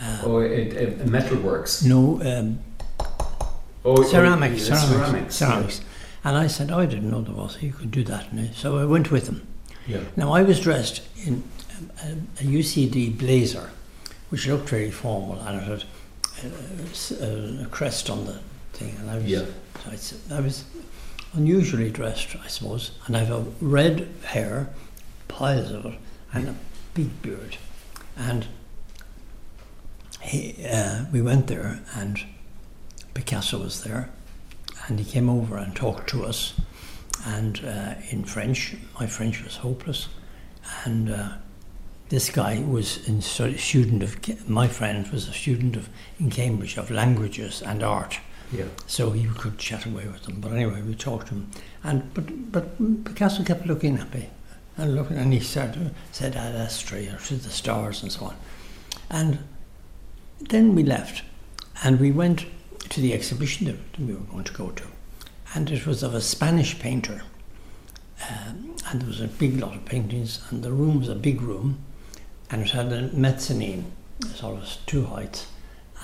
Uh, 0.00 0.20
Oh, 0.24 0.38
it, 0.40 0.72
it, 0.74 0.98
metalworks. 1.06 1.84
no, 1.84 2.20
um, 2.22 2.58
Oh, 3.84 4.02
ceramics, 4.02 4.68
oh, 4.68 4.74
yeah, 4.74 4.80
ceramics, 4.80 4.90
ceramics. 5.00 5.34
ceramics. 5.36 5.80
And 6.24 6.36
I 6.36 6.48
said, 6.48 6.70
oh, 6.72 6.80
I 6.80 6.86
didn't 6.86 7.08
know 7.10 7.20
there 7.22 7.34
was. 7.34 7.62
You 7.62 7.72
could 7.72 7.92
do 7.92 8.02
that. 8.04 8.32
And 8.32 8.52
so 8.54 8.78
I 8.78 8.84
went 8.84 9.10
with 9.12 9.28
him. 9.28 9.46
Yeah. 9.86 10.00
Now 10.16 10.32
I 10.32 10.42
was 10.42 10.58
dressed 10.60 11.02
in 11.24 11.44
a, 12.02 12.10
a 12.40 12.44
UCD 12.44 13.16
blazer, 13.16 13.70
which 14.30 14.48
looked 14.48 14.68
very 14.68 14.90
formal, 14.90 15.38
and 15.40 15.56
it 15.60 15.62
had 15.62 15.84
a 17.62 17.66
crest 17.70 18.10
on 18.10 18.24
the 18.26 18.38
thing, 18.72 18.96
and 19.00 19.10
I 19.10 19.16
was, 19.16 19.24
Yeah. 19.24 19.44
so 19.84 19.90
I, 19.90 19.94
s- 19.94 20.14
I 20.30 20.40
was 20.40 20.64
unusually 21.34 21.90
dressed, 21.90 22.34
I 22.42 22.48
suppose, 22.48 22.90
and 23.06 23.16
I 23.16 23.20
have 23.20 23.30
a 23.30 23.44
red 23.64 24.08
hair, 24.24 24.68
piles 25.28 25.70
of 25.70 25.86
it, 25.86 25.98
and 26.32 26.48
a 26.48 26.54
big 26.94 27.22
beard, 27.22 27.56
and 28.16 28.46
he, 30.26 30.66
uh, 30.66 31.04
we 31.12 31.22
went 31.22 31.46
there, 31.46 31.80
and 31.94 32.20
Picasso 33.14 33.58
was 33.58 33.84
there, 33.84 34.10
and 34.88 34.98
he 34.98 35.04
came 35.04 35.28
over 35.28 35.56
and 35.56 35.74
talked 35.74 36.08
to 36.10 36.24
us, 36.24 36.54
and 37.24 37.64
uh, 37.64 37.94
in 38.10 38.24
French. 38.24 38.76
My 39.00 39.06
French 39.06 39.42
was 39.42 39.56
hopeless, 39.56 40.08
and 40.84 41.10
uh, 41.10 41.28
this 42.08 42.30
guy 42.30 42.60
was 42.66 43.08
a 43.08 43.56
student 43.58 44.02
of 44.02 44.48
my 44.48 44.68
friend 44.68 45.08
was 45.08 45.28
a 45.28 45.32
student 45.32 45.76
of 45.76 45.88
in 46.20 46.30
Cambridge 46.30 46.76
of 46.76 46.90
languages 46.90 47.62
and 47.62 47.82
art, 47.82 48.18
Yeah. 48.52 48.66
so 48.86 49.10
he 49.10 49.26
could 49.26 49.58
chat 49.58 49.86
away 49.86 50.06
with 50.06 50.22
them. 50.24 50.40
But 50.40 50.52
anyway, 50.52 50.82
we 50.82 50.94
talked 50.94 51.28
to 51.28 51.34
him, 51.34 51.50
and 51.82 52.12
but 52.14 52.52
but 52.52 53.04
Picasso 53.04 53.42
kept 53.44 53.66
looking 53.66 53.98
at 53.98 54.12
me, 54.14 54.28
and 54.76 54.94
looking, 54.94 55.16
and 55.18 55.32
he 55.32 55.40
said 55.40 55.94
said 56.12 56.36
ad 56.36 56.54
astra 56.54 56.98
or 57.14 57.18
to 57.26 57.34
the 57.36 57.50
stars 57.50 58.02
and 58.02 58.12
so 58.12 58.26
on, 58.26 58.36
and 59.10 59.38
then 60.40 60.74
we 60.74 60.82
left, 60.82 61.22
and 61.82 62.00
we 62.00 62.10
went 62.10 62.46
to 62.88 63.00
the 63.00 63.12
exhibition 63.12 63.66
that 63.66 63.98
we 63.98 64.14
were 64.14 64.20
going 64.20 64.44
to 64.44 64.52
go 64.52 64.70
to, 64.70 64.84
and 65.54 65.70
it 65.70 65.86
was 65.86 66.02
of 66.02 66.14
a 66.14 66.20
Spanish 66.20 66.78
painter. 66.78 67.22
Um, 68.30 68.76
and 68.88 69.00
there 69.00 69.08
was 69.08 69.20
a 69.20 69.28
big 69.28 69.58
lot 69.58 69.74
of 69.74 69.84
paintings, 69.84 70.40
and 70.50 70.62
the 70.62 70.72
room 70.72 71.00
was 71.00 71.08
a 71.08 71.14
big 71.14 71.42
room, 71.42 71.78
and 72.50 72.62
it 72.62 72.70
had 72.70 72.92
a 72.92 73.08
mezzanine, 73.12 73.92
sort 74.34 74.62
of 74.62 74.76
two 74.86 75.04
heights. 75.04 75.48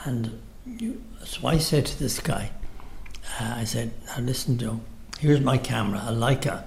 And 0.04 0.40
you, 0.66 1.02
so 1.24 1.46
I 1.46 1.58
said 1.58 1.86
to 1.86 1.98
this 1.98 2.20
guy, 2.20 2.50
uh, 3.40 3.54
I 3.56 3.64
said, 3.64 3.92
now 4.06 4.18
listen, 4.20 4.58
Joe, 4.58 4.80
here's 5.18 5.40
my 5.40 5.56
camera, 5.58 6.02
a 6.06 6.12
Leica. 6.12 6.64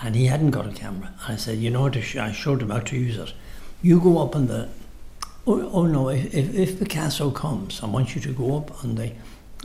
And 0.00 0.16
he 0.16 0.26
hadn't 0.26 0.50
got 0.50 0.66
a 0.66 0.72
camera. 0.72 1.14
And 1.24 1.34
I 1.34 1.36
said, 1.36 1.58
you 1.58 1.70
know 1.70 1.82
what, 1.82 1.96
I 1.96 2.32
showed 2.32 2.62
him 2.62 2.70
how 2.70 2.80
to 2.80 2.96
use 2.96 3.16
it. 3.16 3.32
You 3.80 4.00
go 4.00 4.18
up 4.18 4.34
on 4.34 4.48
the, 4.48 4.68
oh, 5.48 5.70
oh 5.72 5.86
no, 5.86 6.08
if, 6.10 6.34
if, 6.34 6.54
if 6.54 6.78
Picasso 6.78 7.30
comes, 7.30 7.82
I 7.82 7.86
want 7.86 8.14
you 8.14 8.20
to 8.20 8.32
go 8.32 8.56
up 8.56 8.84
on 8.84 8.94
the 8.96 9.12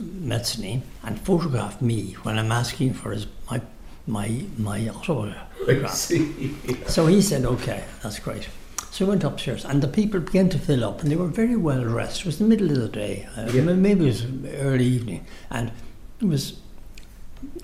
mezzanine 0.00 0.82
and 1.02 1.20
photograph 1.20 1.80
me 1.80 2.12
when 2.22 2.38
I'm 2.38 2.50
asking 2.50 2.94
for 2.94 3.12
his, 3.12 3.26
my, 3.50 3.60
my, 4.06 4.44
my 4.58 4.88
autograph. 4.88 5.48
see. 5.94 6.56
So 6.86 7.06
he 7.06 7.22
said, 7.22 7.44
okay, 7.44 7.84
that's 8.02 8.18
great. 8.18 8.48
So 8.90 9.04
we 9.04 9.10
went 9.10 9.24
upstairs, 9.24 9.64
and 9.64 9.82
the 9.82 9.88
people 9.88 10.20
began 10.20 10.48
to 10.50 10.58
fill 10.58 10.84
up, 10.84 11.02
and 11.02 11.10
they 11.10 11.16
were 11.16 11.26
very 11.26 11.56
well 11.56 11.82
dressed. 11.82 12.20
It 12.20 12.26
was 12.26 12.38
the 12.38 12.44
middle 12.44 12.70
of 12.70 12.76
the 12.80 12.88
day, 12.88 13.28
uh, 13.36 13.50
Yeah. 13.52 13.62
maybe 13.62 14.04
it 14.04 14.06
was 14.06 14.24
early 14.60 14.84
evening, 14.86 15.26
and 15.50 15.72
it 16.20 16.26
was 16.26 16.60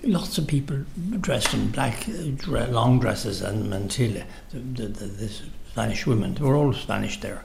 lots 0.03 0.37
of 0.37 0.47
people 0.47 0.83
dressed 1.21 1.53
in 1.53 1.69
black 1.69 2.05
uh, 2.09 2.65
long 2.67 2.99
dresses 2.99 3.41
and 3.41 3.71
mantilla. 3.71 4.25
The, 4.51 4.59
the, 4.59 4.87
the, 4.87 5.05
the 5.05 5.31
Spanish 5.71 6.05
women, 6.05 6.33
they 6.35 6.43
were 6.43 6.55
all 6.55 6.73
Spanish 6.73 7.21
there, 7.21 7.43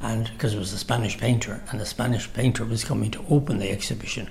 and 0.00 0.30
because 0.32 0.54
it 0.54 0.58
was 0.58 0.72
a 0.72 0.78
Spanish 0.78 1.18
painter, 1.18 1.62
and 1.70 1.80
the 1.80 1.86
Spanish 1.86 2.32
painter 2.32 2.64
was 2.64 2.84
coming 2.84 3.10
to 3.10 3.24
open 3.28 3.58
the 3.58 3.70
exhibition, 3.70 4.30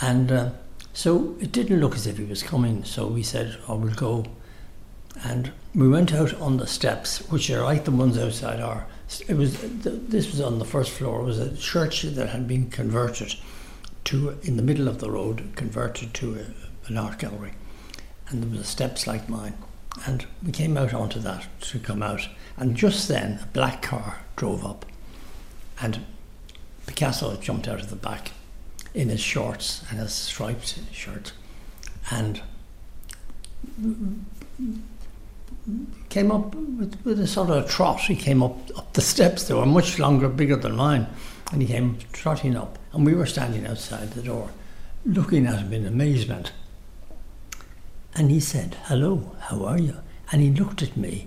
and 0.00 0.30
uh, 0.30 0.50
so 0.92 1.36
it 1.40 1.52
didn't 1.52 1.80
look 1.80 1.94
as 1.94 2.06
if 2.06 2.18
he 2.18 2.24
was 2.24 2.42
coming. 2.42 2.84
So 2.84 3.06
we 3.06 3.22
said, 3.22 3.58
"Oh, 3.68 3.76
we'll 3.76 3.94
go." 3.94 4.26
And 5.24 5.52
we 5.74 5.88
went 5.88 6.12
out 6.12 6.34
on 6.40 6.56
the 6.56 6.66
steps, 6.66 7.18
which 7.30 7.50
are 7.50 7.62
like 7.62 7.84
the 7.84 7.90
ones 7.90 8.18
outside 8.18 8.60
our. 8.60 8.86
It 9.28 9.36
was 9.36 9.58
this 9.60 10.30
was 10.30 10.40
on 10.40 10.58
the 10.58 10.64
first 10.64 10.90
floor. 10.90 11.20
It 11.20 11.24
was 11.24 11.38
a 11.38 11.56
church 11.56 12.02
that 12.02 12.28
had 12.30 12.48
been 12.48 12.70
converted 12.70 13.34
to 14.04 14.38
in 14.42 14.56
the 14.56 14.62
middle 14.62 14.88
of 14.88 14.98
the 14.98 15.10
road, 15.10 15.52
converted 15.54 16.12
to 16.14 16.34
a, 16.34 16.88
an 16.88 16.98
art 16.98 17.18
gallery, 17.18 17.52
and 18.28 18.42
there 18.42 18.58
was 18.58 18.68
steps 18.68 19.06
like 19.06 19.28
mine. 19.28 19.54
And 20.06 20.26
we 20.44 20.52
came 20.52 20.76
out 20.76 20.94
onto 20.94 21.20
that 21.20 21.46
to 21.62 21.78
come 21.78 22.02
out, 22.02 22.28
and 22.56 22.76
just 22.76 23.08
then 23.08 23.40
a 23.42 23.46
black 23.46 23.82
car 23.82 24.20
drove 24.36 24.64
up, 24.64 24.84
and 25.80 26.04
Picasso 26.86 27.36
jumped 27.36 27.68
out 27.68 27.80
of 27.80 27.90
the 27.90 27.96
back 27.96 28.32
in 28.94 29.08
his 29.08 29.20
shorts 29.20 29.84
and 29.90 29.98
his 29.98 30.12
striped 30.12 30.78
shirt, 30.92 31.32
and 32.10 32.42
came 36.08 36.30
up 36.30 36.54
with, 36.54 36.98
with 37.04 37.20
a 37.20 37.26
sort 37.26 37.50
of 37.50 37.64
a 37.64 37.68
trot. 37.68 38.00
He 38.00 38.16
came 38.16 38.42
up, 38.42 38.56
up 38.76 38.92
the 38.92 39.00
steps. 39.00 39.44
They 39.44 39.54
were 39.54 39.66
much 39.66 39.98
longer, 39.98 40.28
bigger 40.28 40.56
than 40.56 40.76
mine. 40.76 41.06
And 41.52 41.62
he 41.62 41.68
came 41.68 41.98
trotting 42.12 42.56
up. 42.56 42.78
And 42.92 43.06
we 43.06 43.14
were 43.14 43.26
standing 43.26 43.66
outside 43.66 44.10
the 44.12 44.22
door, 44.22 44.50
looking 45.06 45.46
at 45.46 45.60
him 45.60 45.72
in 45.72 45.86
amazement. 45.86 46.52
And 48.14 48.30
he 48.30 48.40
said, 48.40 48.76
Hello, 48.84 49.34
how 49.40 49.64
are 49.64 49.78
you? 49.78 49.96
And 50.30 50.42
he 50.42 50.50
looked 50.50 50.82
at 50.82 50.96
me 50.96 51.26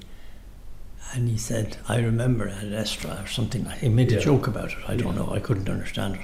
and 1.13 1.29
he 1.29 1.37
said, 1.37 1.77
I 1.87 1.99
remember 1.99 2.49
Ad 2.49 2.73
Estra 2.73 3.21
or 3.23 3.27
something 3.27 3.65
He 3.65 3.89
made 3.89 4.11
a 4.11 4.19
joke 4.19 4.47
about 4.47 4.71
it. 4.71 4.77
I 4.87 4.95
don't 4.95 5.15
know. 5.15 5.31
I 5.31 5.39
couldn't 5.39 5.69
understand 5.69 6.15
it. 6.15 6.21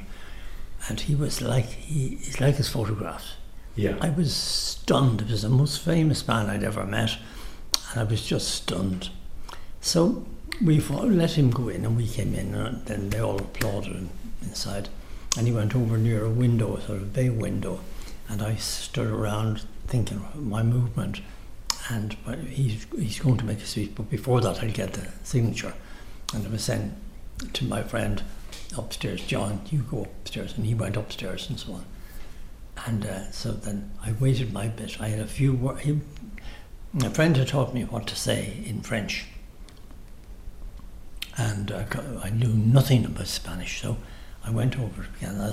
And 0.87 0.99
he 0.99 1.15
was 1.15 1.41
like, 1.41 1.65
he, 1.65 2.15
he's 2.15 2.41
like 2.41 2.55
his 2.55 2.69
photographs. 2.69 3.35
Yeah. 3.75 3.97
I 4.01 4.09
was 4.09 4.35
stunned. 4.35 5.21
It 5.21 5.29
was 5.29 5.43
the 5.43 5.49
most 5.49 5.81
famous 5.81 6.27
man 6.27 6.49
I'd 6.49 6.63
ever 6.63 6.85
met, 6.85 7.17
and 7.91 8.01
I 8.01 8.03
was 8.03 8.25
just 8.25 8.49
stunned. 8.49 9.09
So 9.79 10.25
we 10.63 10.79
let 10.79 11.37
him 11.37 11.51
go 11.51 11.69
in, 11.69 11.85
and 11.85 11.95
we 11.95 12.07
came 12.07 12.33
in, 12.35 12.53
and 12.53 12.85
then 12.85 13.09
they 13.09 13.19
all 13.19 13.37
applauded 13.37 13.93
him 13.93 14.09
inside. 14.41 14.89
And 15.37 15.47
he 15.47 15.53
went 15.53 15.75
over 15.75 15.97
near 15.97 16.25
a 16.25 16.29
window, 16.29 16.75
a 16.75 16.81
sort 16.81 17.01
of 17.01 17.13
bay 17.13 17.29
window, 17.29 17.79
And 18.27 18.41
I 18.41 18.55
stood 18.55 19.07
around 19.07 19.63
thinking 19.87 20.25
my 20.35 20.63
movement, 20.63 21.21
and 21.89 22.13
he's, 22.49 22.85
he's 22.97 23.19
going 23.19 23.37
to 23.37 23.45
make 23.45 23.59
a 23.59 23.65
speech, 23.65 23.91
but 23.95 24.09
before 24.09 24.41
that, 24.41 24.63
I'll 24.63 24.71
get 24.71 24.93
the 24.93 25.07
signature. 25.23 25.73
And 26.33 26.45
I 26.45 26.49
was 26.49 26.63
saying 26.63 26.95
to 27.53 27.65
my 27.65 27.83
friend 27.83 28.23
upstairs, 28.77 29.21
John, 29.21 29.61
you 29.69 29.79
go 29.79 30.03
upstairs. 30.03 30.55
And 30.55 30.65
he 30.65 30.73
went 30.73 30.97
upstairs 30.97 31.49
and 31.49 31.59
so 31.59 31.73
on. 31.73 31.85
And 32.85 33.05
uh, 33.05 33.31
so 33.31 33.51
then 33.51 33.91
I 34.03 34.13
waited 34.13 34.53
my 34.53 34.67
bit. 34.67 34.99
I 35.01 35.09
had 35.09 35.19
a 35.19 35.27
few 35.27 35.53
words. 35.53 35.85
A 37.03 37.09
friend 37.09 37.37
had 37.37 37.47
taught 37.47 37.73
me 37.73 37.83
what 37.83 38.07
to 38.07 38.15
say 38.15 38.63
in 38.65 38.81
French. 38.81 39.25
And 41.37 41.71
uh, 41.71 41.85
I 42.23 42.29
knew 42.29 42.53
nothing 42.53 43.05
about 43.05 43.27
Spanish, 43.27 43.81
so 43.81 43.97
I 44.43 44.51
went 44.51 44.77
over 44.77 45.05
again. 45.17 45.39
I 45.39 45.51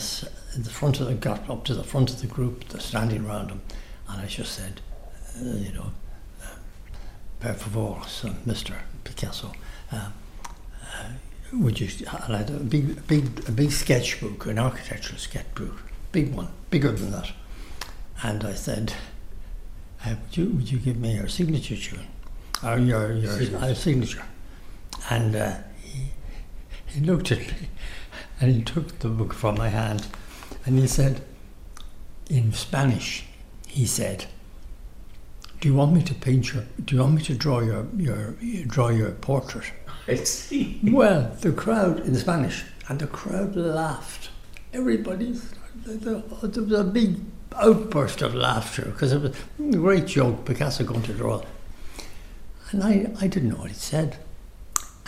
the 0.56 0.70
front 0.70 1.00
of 1.00 1.06
the, 1.06 1.14
got 1.14 1.48
up 1.48 1.64
to 1.64 1.74
the 1.74 1.84
front 1.84 2.10
of 2.10 2.20
the 2.20 2.26
group, 2.26 2.68
they're 2.68 2.80
standing 2.80 3.24
around 3.24 3.50
him, 3.50 3.60
and 4.08 4.20
I 4.20 4.26
just 4.26 4.52
said, 4.52 4.80
uh, 5.36 5.44
you 5.44 5.72
know, 5.72 5.92
per 7.40 7.54
favor, 7.54 8.02
son, 8.06 8.36
Mr. 8.46 8.74
Picasso, 9.04 9.52
uh, 9.92 10.10
uh, 10.82 11.08
would 11.52 11.80
you, 11.80 11.88
had 12.06 12.50
a 12.50 12.52
big, 12.54 13.06
big, 13.06 13.48
a 13.48 13.52
big 13.52 13.70
sketchbook, 13.70 14.46
an 14.46 14.58
architectural 14.58 15.18
sketchbook, 15.18 15.82
big 16.12 16.34
one, 16.34 16.48
bigger 16.70 16.92
than 16.92 17.10
that. 17.12 17.32
And 18.22 18.44
I 18.44 18.54
said, 18.54 18.92
uh, 20.04 20.14
would, 20.22 20.36
you, 20.36 20.46
would 20.50 20.70
you 20.70 20.78
give 20.78 20.96
me 20.96 21.14
your 21.14 21.28
signature 21.28 21.76
tune? 21.76 22.06
Or 22.62 22.78
your, 22.78 23.12
your 23.14 23.38
signature. 23.38 23.74
signature. 23.74 24.24
And 25.10 25.36
uh, 25.36 25.54
he, 25.82 26.10
he 26.86 27.00
looked 27.00 27.30
at 27.30 27.38
me 27.38 27.68
and 28.40 28.54
he 28.54 28.62
took 28.62 28.98
the 28.98 29.08
book 29.08 29.32
from 29.32 29.56
my 29.56 29.68
hand 29.68 30.06
and 30.66 30.78
he 30.78 30.86
said, 30.86 31.22
in 32.28 32.52
Spanish, 32.52 33.24
he 33.66 33.86
said, 33.86 34.26
do 35.60 35.68
you 35.68 35.74
want 35.74 35.92
me 35.92 36.02
to 36.02 36.14
paint 36.14 36.52
your, 36.52 36.64
do 36.84 36.94
you 36.94 37.00
want 37.00 37.14
me 37.14 37.22
to 37.22 37.34
draw 37.34 37.60
your, 37.60 37.86
your, 37.96 38.32
draw 38.66 38.88
your 38.88 39.10
portrait? 39.12 39.64
I 40.06 40.14
see. 40.14 40.80
Well, 40.84 41.36
the 41.40 41.52
crowd 41.52 42.00
in 42.00 42.14
Spanish, 42.14 42.64
and 42.88 42.98
the 42.98 43.06
crowd 43.06 43.56
laughed. 43.56 44.30
Everybody, 44.72 45.38
there 45.84 46.22
was 46.40 46.72
a 46.72 46.84
big 46.84 47.16
outburst 47.56 48.22
of 48.22 48.34
laughter 48.34 48.86
because 48.86 49.12
it 49.12 49.20
was 49.20 49.36
a 49.58 49.76
great 49.76 50.06
joke, 50.06 50.44
Picasso 50.44 50.84
going 50.84 51.02
to 51.02 51.12
draw. 51.12 51.42
And 52.70 52.82
I, 52.82 53.12
I 53.20 53.26
didn't 53.26 53.50
know 53.50 53.56
what 53.56 53.70
he 53.70 53.76
said. 53.76 54.18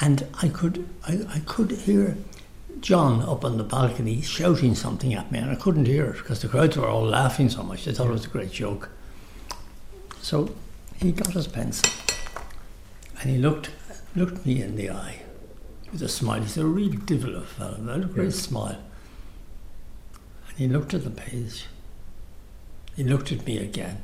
And 0.00 0.26
I 0.42 0.48
could, 0.48 0.88
I, 1.06 1.20
I 1.28 1.38
could 1.40 1.70
hear 1.70 2.16
John 2.80 3.22
up 3.22 3.44
on 3.44 3.58
the 3.58 3.64
balcony 3.64 4.22
shouting 4.22 4.74
something 4.74 5.14
at 5.14 5.30
me, 5.30 5.38
and 5.38 5.50
I 5.50 5.54
couldn't 5.54 5.86
hear 5.86 6.06
it 6.06 6.16
because 6.16 6.40
the 6.40 6.48
crowds 6.48 6.76
were 6.76 6.88
all 6.88 7.04
laughing 7.04 7.50
so 7.50 7.62
much. 7.62 7.84
They 7.84 7.92
thought 7.92 8.08
it 8.08 8.12
was 8.12 8.24
a 8.24 8.28
great 8.28 8.50
joke. 8.50 8.90
So 10.22 10.54
he 10.96 11.12
got 11.12 11.32
his 11.32 11.46
pencil 11.46 11.90
and 13.20 13.30
he 13.30 13.38
looked 13.38 13.70
looked 14.16 14.44
me 14.44 14.60
in 14.60 14.76
the 14.76 14.90
eye 14.90 15.22
with 15.92 16.02
a 16.02 16.08
smile. 16.08 16.42
He's 16.42 16.56
a 16.56 16.66
real 16.66 16.92
devil 16.92 17.36
of 17.36 17.42
a 17.42 17.46
fellow, 17.46 17.94
a 17.94 17.98
great 18.06 18.32
smile. 18.32 18.78
And 20.48 20.58
he 20.58 20.68
looked 20.68 20.94
at 20.94 21.04
the 21.04 21.10
page. 21.10 21.66
He 22.96 23.04
looked 23.04 23.32
at 23.32 23.46
me 23.46 23.58
again. 23.58 24.02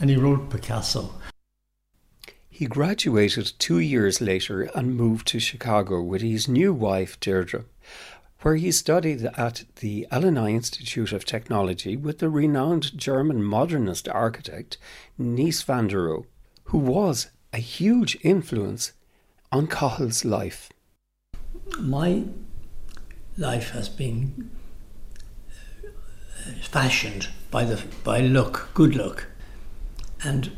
And 0.00 0.10
he 0.10 0.16
wrote 0.16 0.50
Picasso. 0.50 1.14
He 2.48 2.66
graduated 2.66 3.52
two 3.58 3.78
years 3.78 4.20
later 4.20 4.62
and 4.74 4.96
moved 4.96 5.28
to 5.28 5.38
Chicago 5.38 6.02
with 6.02 6.22
his 6.22 6.48
new 6.48 6.72
wife, 6.72 7.18
Deirdre, 7.20 7.64
where 8.42 8.56
he 8.56 8.70
studied 8.70 9.24
at 9.36 9.64
the 9.76 10.06
Illinois 10.12 10.52
Institute 10.52 11.12
of 11.12 11.24
Technology 11.24 11.96
with 11.96 12.18
the 12.18 12.28
renowned 12.28 12.96
German 12.96 13.42
modernist 13.42 14.08
architect 14.08 14.78
Mies 15.18 15.62
van 15.64 15.88
der 15.88 16.08
Rohe, 16.08 16.26
who 16.64 16.78
was 16.78 17.30
a 17.52 17.58
huge 17.58 18.16
influence 18.22 18.92
on 19.50 19.66
Cathal's 19.66 20.24
life. 20.24 20.70
My 21.80 22.24
life 23.36 23.70
has 23.70 23.88
been 23.88 24.50
uh, 25.84 26.52
fashioned 26.62 27.28
by 27.50 27.64
the 27.64 27.82
by 28.04 28.20
look, 28.20 28.68
good 28.74 28.94
luck. 28.94 29.26
and 30.22 30.50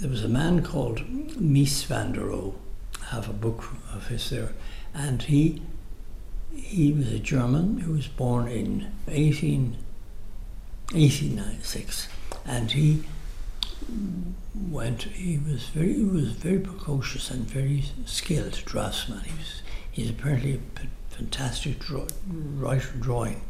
there 0.00 0.10
was 0.10 0.24
a 0.24 0.28
man 0.28 0.62
called 0.62 0.98
Mies 1.40 1.84
van 1.84 2.12
der 2.12 2.26
Rohe. 2.26 2.54
I 3.02 3.14
have 3.14 3.28
a 3.28 3.32
book 3.32 3.64
of 3.92 4.08
his 4.08 4.30
there, 4.30 4.52
and 4.94 5.22
he 5.22 5.62
he 6.54 6.92
was 6.92 7.12
a 7.12 7.18
German 7.18 7.80
who 7.80 7.92
was 7.92 8.08
born 8.08 8.48
in 8.48 8.92
18, 9.08 9.76
1896, 10.92 12.08
and 12.46 12.70
he 12.72 13.04
went. 14.70 15.02
He 15.04 15.38
was 15.38 15.68
very 15.68 15.94
he 15.94 16.04
was 16.04 16.32
very 16.32 16.58
precocious 16.58 17.30
and 17.30 17.44
very 17.44 17.84
skilled 18.06 18.62
draftsman. 18.64 19.20
He 19.20 19.32
was 19.32 19.62
he's 19.90 20.10
apparently 20.10 20.54
a 20.54 21.14
fantastic 21.14 21.78
draw, 21.78 22.06
writer 22.26 22.96
drawing. 22.98 23.42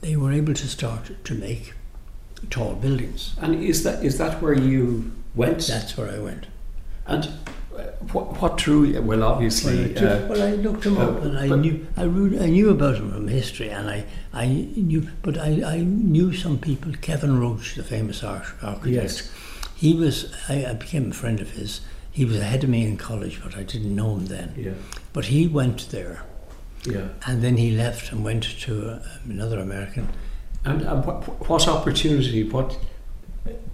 They 0.00 0.16
were 0.16 0.32
able 0.32 0.54
to 0.54 0.68
start 0.68 1.24
to 1.24 1.34
make 1.34 1.74
tall 2.50 2.74
buildings. 2.74 3.34
And 3.40 3.62
is 3.62 3.84
that 3.84 4.04
is 4.04 4.18
that 4.18 4.42
where 4.42 4.54
you 4.54 5.12
went? 5.34 5.66
That's 5.66 5.96
where 5.96 6.10
I 6.10 6.18
went. 6.18 6.46
And 7.06 7.30
what, 8.12 8.40
what 8.40 8.56
drew 8.56 9.00
Well, 9.00 9.22
obviously. 9.22 9.92
Well, 9.94 10.04
I, 10.04 10.12
uh, 10.12 10.28
well, 10.28 10.42
I 10.42 10.52
looked 10.52 10.84
him 10.84 10.98
uh, 10.98 11.06
up, 11.06 11.22
and 11.22 11.38
I 11.38 11.48
knew 11.48 11.86
I, 11.96 12.04
re- 12.04 12.38
I 12.40 12.46
knew 12.46 12.70
about 12.70 12.96
him 12.96 13.12
from 13.12 13.28
history, 13.28 13.68
and 13.68 13.90
I, 13.90 14.04
I 14.32 14.46
knew, 14.46 15.08
but 15.22 15.38
I, 15.38 15.62
I 15.64 15.78
knew 15.78 16.32
some 16.32 16.58
people. 16.58 16.92
Kevin 17.00 17.40
Roche, 17.40 17.76
the 17.76 17.84
famous 17.84 18.22
architect. 18.22 18.86
Yes. 18.86 19.30
He 19.76 19.94
was. 19.94 20.32
I, 20.48 20.66
I 20.66 20.72
became 20.74 21.10
a 21.10 21.14
friend 21.14 21.40
of 21.40 21.50
his. 21.50 21.80
He 22.10 22.24
was 22.24 22.36
ahead 22.36 22.62
of 22.62 22.70
me 22.70 22.86
in 22.86 22.96
college, 22.96 23.40
but 23.42 23.56
I 23.56 23.64
didn't 23.64 23.94
know 23.94 24.16
him 24.16 24.26
then. 24.26 24.54
Yeah. 24.56 24.72
But 25.12 25.26
he 25.26 25.48
went 25.48 25.90
there. 25.90 26.24
Yeah. 26.84 27.08
And 27.26 27.42
then 27.42 27.56
he 27.56 27.72
left 27.72 28.12
and 28.12 28.22
went 28.22 28.44
to 28.60 28.90
uh, 28.90 29.02
another 29.24 29.58
American. 29.58 30.08
And, 30.64 30.82
and 30.82 31.04
what, 31.04 31.48
what 31.48 31.66
opportunity? 31.66 32.44
What 32.44 32.78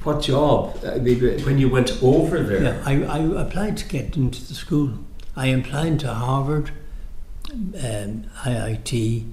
what 0.02 0.22
job? 0.22 0.78
Uh, 0.84 0.98
when 0.98 1.58
you 1.58 1.68
went 1.68 2.02
over 2.02 2.42
there? 2.42 2.62
Yeah, 2.62 2.82
I, 2.84 3.02
I 3.04 3.18
applied 3.40 3.76
to 3.78 3.88
get 3.88 4.16
into 4.16 4.44
the 4.44 4.54
school. 4.54 4.94
I 5.36 5.46
applied 5.46 6.00
to 6.00 6.12
Harvard, 6.12 6.72
um, 7.52 8.24
IIT, 8.44 9.30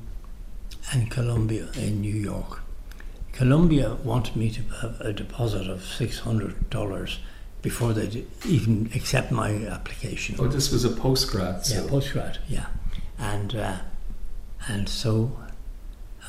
and 0.91 1.11
Columbia 1.11 1.69
in 1.75 2.01
New 2.01 2.13
York. 2.13 2.61
Columbia 3.33 3.95
wanted 4.03 4.35
me 4.35 4.49
to 4.49 4.61
have 4.81 4.99
a 5.01 5.13
deposit 5.13 5.69
of 5.69 5.83
six 5.83 6.19
hundred 6.19 6.69
dollars 6.69 7.19
before 7.61 7.93
they 7.93 8.25
even 8.47 8.89
accept 8.95 9.31
my 9.31 9.51
application. 9.65 10.35
Oh, 10.39 10.47
this 10.47 10.71
was 10.71 10.85
a 10.85 10.89
postgrad. 10.89 11.65
So. 11.65 11.83
Yeah, 11.83 11.89
postgrad. 11.89 12.37
Yeah, 12.47 12.65
and 13.19 13.55
uh, 13.55 13.77
and 14.67 14.89
so 14.89 15.37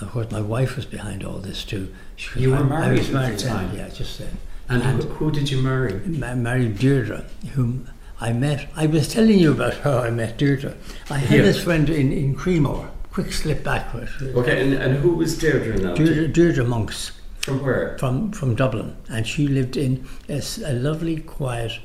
of 0.00 0.10
course, 0.10 0.30
my 0.30 0.40
wife 0.40 0.76
was 0.76 0.84
behind 0.84 1.24
all 1.24 1.38
this 1.38 1.64
too. 1.64 1.92
She 2.16 2.40
you 2.40 2.50
were 2.50 2.64
married 2.64 2.98
I 2.98 2.98
was 2.98 3.10
married 3.10 3.32
at 3.34 3.38
the 3.40 3.48
time. 3.48 3.76
yeah, 3.76 3.88
just 3.88 4.18
then. 4.18 4.38
And, 4.68 4.82
and 4.82 5.02
who, 5.02 5.08
who, 5.08 5.30
did 5.30 5.50
you 5.50 5.62
marry? 5.62 5.94
I 6.22 6.34
married 6.34 6.78
Deirdre, 6.78 7.24
whom 7.54 7.88
I 8.20 8.32
met. 8.32 8.68
I 8.76 8.86
was 8.86 9.08
telling 9.08 9.38
you 9.38 9.52
about 9.52 9.74
how 9.78 9.98
I 9.98 10.10
met 10.10 10.36
Deirdre. 10.36 10.74
I 11.10 11.18
had 11.18 11.38
yeah. 11.38 11.44
this 11.44 11.62
friend 11.62 11.88
in, 11.88 12.12
in 12.12 12.34
Creemore. 12.34 12.90
Quick 13.10 13.32
slip 13.32 13.64
backward. 13.64 14.08
Okay, 14.20 14.62
and, 14.62 14.74
and 14.74 14.96
who 14.98 15.14
was 15.14 15.38
Deirdre 15.38 15.78
now? 15.78 15.94
Deirdre, 15.94 16.28
Deirdre 16.28 16.64
Monks. 16.64 17.12
From 17.38 17.64
where? 17.64 17.96
From 17.98 18.30
from 18.32 18.54
Dublin, 18.54 18.94
and 19.08 19.26
she 19.26 19.48
lived 19.48 19.76
in 19.76 20.06
a, 20.28 20.42
a 20.66 20.74
lovely, 20.74 21.16
quiet 21.20 21.80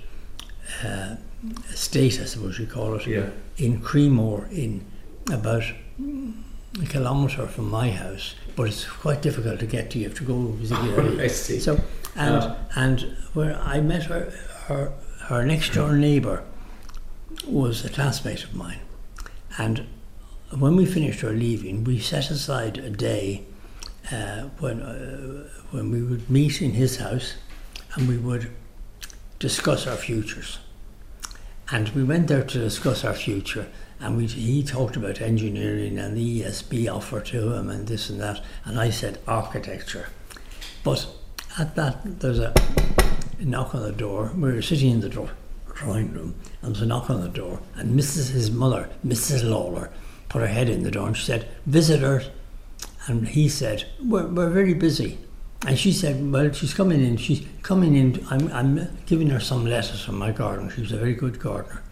uh, 0.84 1.16
estate, 1.70 2.20
I 2.20 2.26
suppose 2.26 2.60
you 2.60 2.68
call 2.68 2.96
it, 2.96 3.08
yeah. 3.08 3.30
in 3.58 3.82
Creemore, 3.82 4.52
in 4.52 4.86
about 5.32 5.64
a 6.82 6.86
kilometre 6.86 7.48
from 7.48 7.70
my 7.70 7.92
house, 7.92 8.36
but 8.56 8.64
it's 8.64 8.86
quite 8.86 9.22
difficult 9.22 9.60
to 9.60 9.66
get 9.66 9.92
to. 9.92 10.00
You 10.00 10.10
have 10.10 10.18
to 10.18 10.24
go 10.24 10.34
oh, 10.72 11.20
I 11.20 11.28
see. 11.28 11.60
So 11.60 11.80
and 12.16 12.56
and 12.76 13.16
where 13.34 13.56
I 13.60 13.82
met 13.82 14.04
her, 14.04 14.32
her 14.68 14.94
her 15.28 15.46
next 15.46 15.74
door 15.74 15.94
neighbour 15.94 16.44
was 17.48 17.84
a 17.86 17.90
classmate 17.90 18.44
of 18.44 18.56
mine, 18.56 18.80
and 19.58 19.88
when 20.58 20.76
we 20.76 20.86
finished 20.86 21.24
our 21.24 21.32
leaving, 21.32 21.84
we 21.84 22.00
set 22.00 22.30
aside 22.30 22.78
a 22.78 22.90
day 22.90 23.44
uh, 24.12 24.44
when 24.60 24.82
uh, 24.82 25.50
when 25.72 25.92
we 25.92 26.02
would 26.04 26.30
meet 26.30 26.62
in 26.62 26.72
his 26.72 26.98
house, 26.98 27.36
and 27.96 28.08
we 28.08 28.18
would 28.18 28.52
discuss 29.40 29.88
our 29.88 29.98
futures. 29.98 30.60
And 31.72 31.90
we 31.90 32.04
went 32.04 32.28
there 32.28 32.44
to 32.44 32.60
discuss 32.60 33.04
our 33.04 33.14
future 33.14 33.68
and 34.04 34.18
we, 34.18 34.26
he 34.26 34.64
talked 34.64 34.98
about 34.98 35.22
engineering 35.22 35.98
and 35.98 36.18
the 36.18 36.42
ESB 36.42 36.94
offer 36.94 37.22
to 37.22 37.54
him 37.54 37.70
and 37.70 37.88
this 37.88 38.10
and 38.10 38.20
that. 38.20 38.44
And 38.66 38.78
I 38.78 38.90
said 38.90 39.20
architecture. 39.28 40.10
But 40.84 41.08
at 41.58 41.76
that, 41.76 42.20
there's 42.20 42.40
a, 42.40 42.54
knock 43.40 43.74
on 43.74 43.82
the 43.82 43.94
door. 43.94 44.32
We 44.36 44.52
were 44.52 44.62
sitting 44.62 44.92
in 44.92 45.00
the 45.00 45.10
drawing 45.10 46.12
room, 46.12 46.36
and 46.62 46.76
there's 46.76 46.82
a 46.82 46.86
knock 46.86 47.10
on 47.10 47.22
the 47.22 47.30
door. 47.30 47.60
And 47.76 47.98
Mrs. 47.98 48.32
his 48.32 48.52
mother, 48.52 48.90
Mrs. 49.06 49.50
Lawler, 49.50 49.90
put 50.28 50.42
her 50.42 50.48
head 50.48 50.68
in 50.68 50.84
the 50.84 50.92
door 50.92 51.08
and 51.08 51.16
she 51.16 51.26
said, 51.26 51.48
Visitors. 51.66 52.30
And 53.08 53.28
he 53.28 53.48
said, 53.48 53.86
We're, 54.04 54.28
we're 54.28 54.50
very 54.50 54.74
busy. 54.74 55.18
And 55.66 55.80
she 55.80 55.94
said, 55.94 56.32
Well, 56.32 56.52
she's 56.52 56.74
coming 56.74 57.02
in. 57.02 57.16
She's 57.18 57.46
coming 57.62 57.96
in. 57.96 58.26
I'm, 58.30 58.52
I'm 58.52 58.98
giving 59.06 59.30
her 59.30 59.40
some 59.40 59.66
lettuce 59.66 60.04
from 60.04 60.16
my 60.16 60.32
garden. 60.32 60.70
She's 60.70 60.92
a 60.92 60.98
very 60.98 61.14
good 61.14 61.40
gardener. 61.40 61.83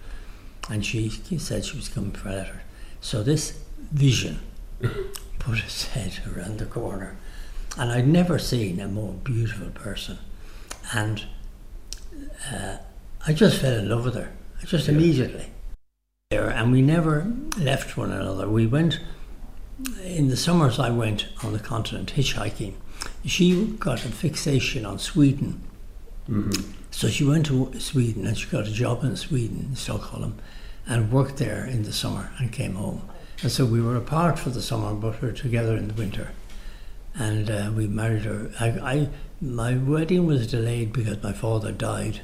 And 0.71 0.85
she, 0.85 1.09
said 1.09 1.65
she 1.65 1.75
was 1.75 1.89
coming 1.89 2.13
for 2.13 2.29
a 2.29 2.31
letter. 2.31 2.61
So 3.01 3.23
this 3.23 3.59
vision 3.91 4.39
put 5.37 5.59
his 5.59 5.87
head 5.87 6.19
around 6.33 6.59
the 6.59 6.65
corner. 6.65 7.17
And 7.77 7.91
I'd 7.91 8.07
never 8.07 8.39
seen 8.39 8.79
a 8.79 8.87
more 8.87 9.11
beautiful 9.11 9.69
person. 9.71 10.17
And 10.93 11.25
uh, 12.49 12.77
I 13.27 13.33
just 13.33 13.59
fell 13.59 13.73
in 13.77 13.89
love 13.89 14.05
with 14.05 14.15
her, 14.15 14.31
just 14.65 14.87
yeah. 14.87 14.93
immediately. 14.93 15.47
And 16.31 16.71
we 16.71 16.81
never 16.81 17.29
left 17.57 17.97
one 17.97 18.13
another. 18.13 18.47
We 18.47 18.65
went, 18.65 19.01
in 20.05 20.29
the 20.29 20.37
summers, 20.37 20.79
I 20.79 20.89
went 20.89 21.27
on 21.43 21.51
the 21.51 21.59
continent 21.59 22.13
hitchhiking. 22.15 22.75
She 23.25 23.65
got 23.77 24.05
a 24.05 24.07
fixation 24.07 24.85
on 24.85 24.99
Sweden. 24.99 25.61
Mm-hmm. 26.29 26.71
So 26.91 27.09
she 27.09 27.25
went 27.25 27.47
to 27.47 27.77
Sweden 27.79 28.25
and 28.25 28.37
she 28.37 28.47
got 28.47 28.67
a 28.67 28.71
job 28.71 29.03
in 29.03 29.17
Sweden, 29.17 29.67
in 29.69 29.75
Stockholm, 29.75 30.37
and 30.91 31.09
worked 31.09 31.37
there 31.37 31.65
in 31.65 31.83
the 31.83 31.93
summer 31.93 32.31
and 32.37 32.51
came 32.51 32.75
home. 32.75 33.01
And 33.41 33.49
so 33.49 33.65
we 33.65 33.81
were 33.81 33.95
apart 33.95 34.37
for 34.37 34.49
the 34.49 34.61
summer, 34.61 34.93
but 34.93 35.21
we 35.21 35.29
were 35.29 35.33
together 35.33 35.77
in 35.77 35.87
the 35.87 35.93
winter. 35.93 36.31
And 37.15 37.49
uh, 37.49 37.71
we 37.73 37.87
married 37.87 38.23
her. 38.23 38.51
I, 38.59 38.67
I, 38.67 39.09
my 39.39 39.77
wedding 39.77 40.25
was 40.27 40.51
delayed 40.51 40.91
because 40.91 41.23
my 41.23 41.31
father 41.31 41.71
died. 41.71 42.19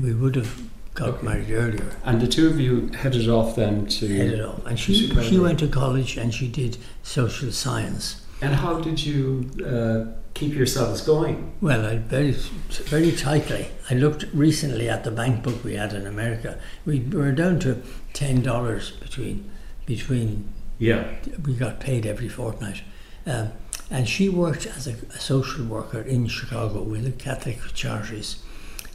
We 0.00 0.14
would 0.14 0.36
have 0.36 0.62
got 0.94 1.08
okay. 1.08 1.26
married 1.26 1.50
earlier. 1.50 1.96
And 2.04 2.20
the 2.20 2.28
two 2.28 2.46
of 2.46 2.60
you 2.60 2.88
headed 2.88 3.28
off 3.28 3.56
then 3.56 3.86
to 3.86 4.06
headed 4.06 4.40
off, 4.40 4.64
and 4.66 4.78
she 4.78 5.08
she 5.22 5.38
went 5.38 5.58
to 5.58 5.68
college 5.68 6.16
and 6.16 6.32
she 6.32 6.48
did 6.48 6.76
social 7.02 7.50
science. 7.50 8.21
And 8.42 8.54
how 8.56 8.80
did 8.80 9.04
you 9.04 9.50
uh, 9.64 10.18
keep 10.34 10.52
yourselves 10.54 11.00
going? 11.00 11.52
Well, 11.60 11.86
I 11.86 11.96
very 11.96 12.32
very 12.32 13.12
tightly. 13.12 13.68
I 13.88 13.94
looked 13.94 14.24
recently 14.34 14.88
at 14.88 15.04
the 15.04 15.10
bank 15.10 15.42
book 15.42 15.62
we 15.62 15.74
had 15.74 15.92
in 15.92 16.06
America. 16.06 16.58
We 16.84 17.00
were 17.00 17.32
down 17.32 17.60
to 17.60 17.82
ten 18.12 18.42
dollars 18.42 18.90
between 18.90 19.48
between 19.86 20.52
yeah. 20.78 21.04
We 21.46 21.54
got 21.54 21.78
paid 21.78 22.04
every 22.04 22.28
fortnight. 22.28 22.82
Um, 23.24 23.52
and 23.88 24.08
she 24.08 24.28
worked 24.28 24.66
as 24.66 24.88
a, 24.88 24.94
a, 25.14 25.20
social 25.20 25.64
worker 25.66 26.00
in 26.00 26.26
Chicago 26.26 26.82
with 26.82 27.04
the 27.04 27.12
Catholic 27.12 27.60
charities. 27.74 28.42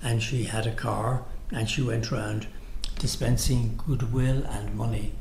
And 0.04 0.22
she 0.22 0.44
had 0.44 0.68
a 0.68 0.74
car 0.74 1.24
and 1.52 1.70
she 1.70 1.82
went 1.82 2.12
around 2.12 2.48
dispensing 3.00 3.80
goodwill 3.88 4.44
and 4.44 4.76
money 4.76 5.14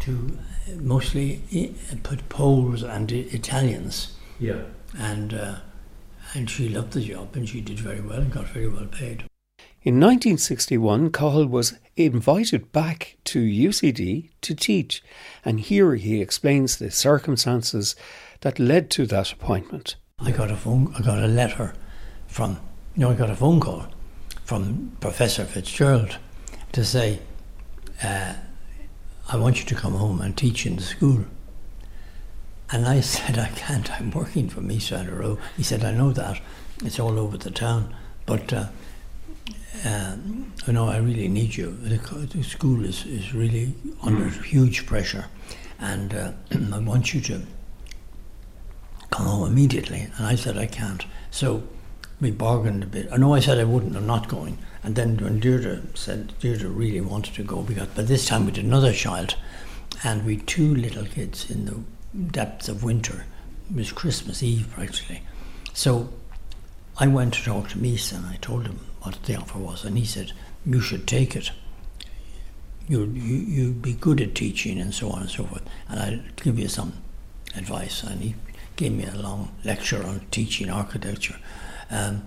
to 0.00 0.38
mostly 0.76 1.74
put 2.02 2.28
Poles 2.28 2.82
and 2.82 3.10
Italians. 3.10 4.16
Yeah. 4.38 4.62
And, 4.96 5.34
uh, 5.34 5.56
and 6.34 6.48
she 6.48 6.68
loved 6.68 6.92
the 6.92 7.00
job 7.00 7.34
and 7.36 7.48
she 7.48 7.60
did 7.60 7.78
very 7.78 8.00
well 8.00 8.20
and 8.20 8.32
got 8.32 8.48
very 8.48 8.68
well 8.68 8.86
paid. 8.86 9.24
In 9.82 9.94
1961, 9.94 11.12
Cathal 11.12 11.46
was 11.46 11.78
invited 11.96 12.72
back 12.72 13.16
to 13.24 13.40
UCD 13.40 14.30
to 14.40 14.54
teach, 14.54 15.02
and 15.44 15.60
here 15.60 15.94
he 15.94 16.20
explains 16.20 16.76
the 16.76 16.90
circumstances 16.90 17.94
that 18.40 18.58
led 18.58 18.90
to 18.90 19.06
that 19.06 19.32
appointment. 19.32 19.96
I 20.18 20.32
got 20.32 20.50
a 20.50 20.56
phone, 20.56 20.92
I 20.98 21.02
got 21.02 21.22
a 21.22 21.28
letter 21.28 21.74
from, 22.26 22.58
you 22.96 23.02
know, 23.02 23.10
I 23.10 23.14
got 23.14 23.30
a 23.30 23.36
phone 23.36 23.60
call 23.60 23.86
from 24.44 24.96
Professor 25.00 25.44
Fitzgerald 25.44 26.18
to 26.72 26.84
say, 26.84 27.20
uh, 28.02 28.34
I 29.30 29.36
want 29.36 29.58
you 29.58 29.66
to 29.66 29.74
come 29.74 29.94
home 29.94 30.22
and 30.22 30.36
teach 30.36 30.64
in 30.64 30.76
the 30.76 30.82
school. 30.82 31.24
And 32.70 32.86
I 32.86 33.00
said, 33.14 33.38
I 33.38 33.48
can't, 33.48 33.90
I'm 33.92 34.10
working 34.10 34.48
for 34.48 34.60
Mies 34.60 34.88
van 34.88 35.06
der 35.06 35.20
Rohe. 35.20 35.38
He 35.56 35.62
said, 35.62 35.84
I 35.84 35.92
know 35.92 36.12
that, 36.12 36.40
it's 36.84 36.98
all 36.98 37.18
over 37.18 37.36
the 37.36 37.50
town, 37.50 37.94
but 38.24 38.52
uh, 38.52 38.68
um, 39.84 40.52
you 40.66 40.72
know, 40.72 40.88
I 40.88 40.98
really 40.98 41.28
need 41.28 41.56
you. 41.56 41.70
The, 41.70 41.98
the 41.98 42.42
school 42.42 42.84
is, 42.84 43.04
is 43.04 43.34
really 43.34 43.74
under 44.02 44.24
mm. 44.24 44.44
huge 44.44 44.86
pressure, 44.86 45.26
and 45.78 46.14
uh, 46.14 46.32
I 46.72 46.78
want 46.78 47.12
you 47.14 47.20
to 47.22 47.42
come 49.10 49.26
home 49.26 49.48
immediately. 49.50 50.08
And 50.16 50.26
I 50.26 50.34
said, 50.34 50.56
I 50.56 50.66
can't. 50.66 51.04
So 51.30 51.62
we 52.20 52.30
bargained 52.30 52.82
a 52.82 52.86
bit. 52.86 53.08
I 53.12 53.16
know 53.16 53.34
I 53.34 53.40
said 53.40 53.58
I 53.58 53.64
wouldn't, 53.64 53.96
I'm 53.96 54.06
not 54.06 54.28
going. 54.28 54.58
And 54.82 54.94
then 54.94 55.16
when 55.18 55.40
Deirdre 55.40 55.82
said, 55.94 56.32
Deirdre 56.38 56.68
really 56.68 57.00
wanted 57.00 57.34
to 57.34 57.42
go, 57.42 57.62
because 57.62 57.88
by 57.88 58.02
this 58.02 58.26
time 58.26 58.46
we 58.46 58.52
had 58.52 58.64
another 58.64 58.92
child, 58.92 59.36
and 60.04 60.24
we 60.24 60.36
two 60.36 60.74
little 60.74 61.04
kids 61.04 61.50
in 61.50 61.64
the 61.64 61.80
depths 62.30 62.68
of 62.68 62.84
winter. 62.84 63.24
It 63.70 63.76
was 63.76 63.92
Christmas 63.92 64.42
Eve 64.42 64.68
practically. 64.70 65.22
So 65.74 66.08
I 66.98 67.06
went 67.06 67.34
to 67.34 67.44
talk 67.44 67.68
to 67.70 67.78
Mies 67.78 68.12
and 68.12 68.26
I 68.26 68.36
told 68.40 68.66
him 68.66 68.80
what 69.02 69.22
the 69.24 69.36
offer 69.36 69.58
was, 69.58 69.84
and 69.84 69.98
he 69.98 70.04
said, 70.04 70.32
"You 70.64 70.80
should 70.80 71.06
take 71.06 71.36
it. 71.36 71.50
You 72.88 73.04
you 73.04 73.36
you'd 73.36 73.82
be 73.82 73.92
good 73.92 74.20
at 74.20 74.34
teaching 74.34 74.80
and 74.80 74.94
so 74.94 75.10
on 75.10 75.22
and 75.22 75.30
so 75.30 75.44
forth, 75.44 75.62
and 75.88 76.00
I'll 76.00 76.20
give 76.42 76.58
you 76.58 76.68
some 76.68 76.92
advice." 77.54 78.02
And 78.02 78.22
he 78.22 78.34
gave 78.76 78.92
me 78.92 79.04
a 79.04 79.14
long 79.14 79.50
lecture 79.64 80.04
on 80.04 80.26
teaching 80.30 80.70
architecture. 80.70 81.36
Um, 81.90 82.22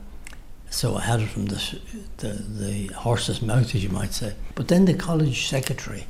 so 0.71 0.95
I 0.95 1.01
had 1.01 1.19
it 1.19 1.27
from 1.27 1.47
the, 1.47 1.79
the, 2.17 2.29
the 2.29 2.87
horse's 2.93 3.41
mouth, 3.41 3.75
as 3.75 3.83
you 3.83 3.89
might 3.89 4.13
say. 4.13 4.35
But 4.55 4.69
then 4.69 4.85
the 4.85 4.93
college 4.93 5.47
secretary, 5.47 6.07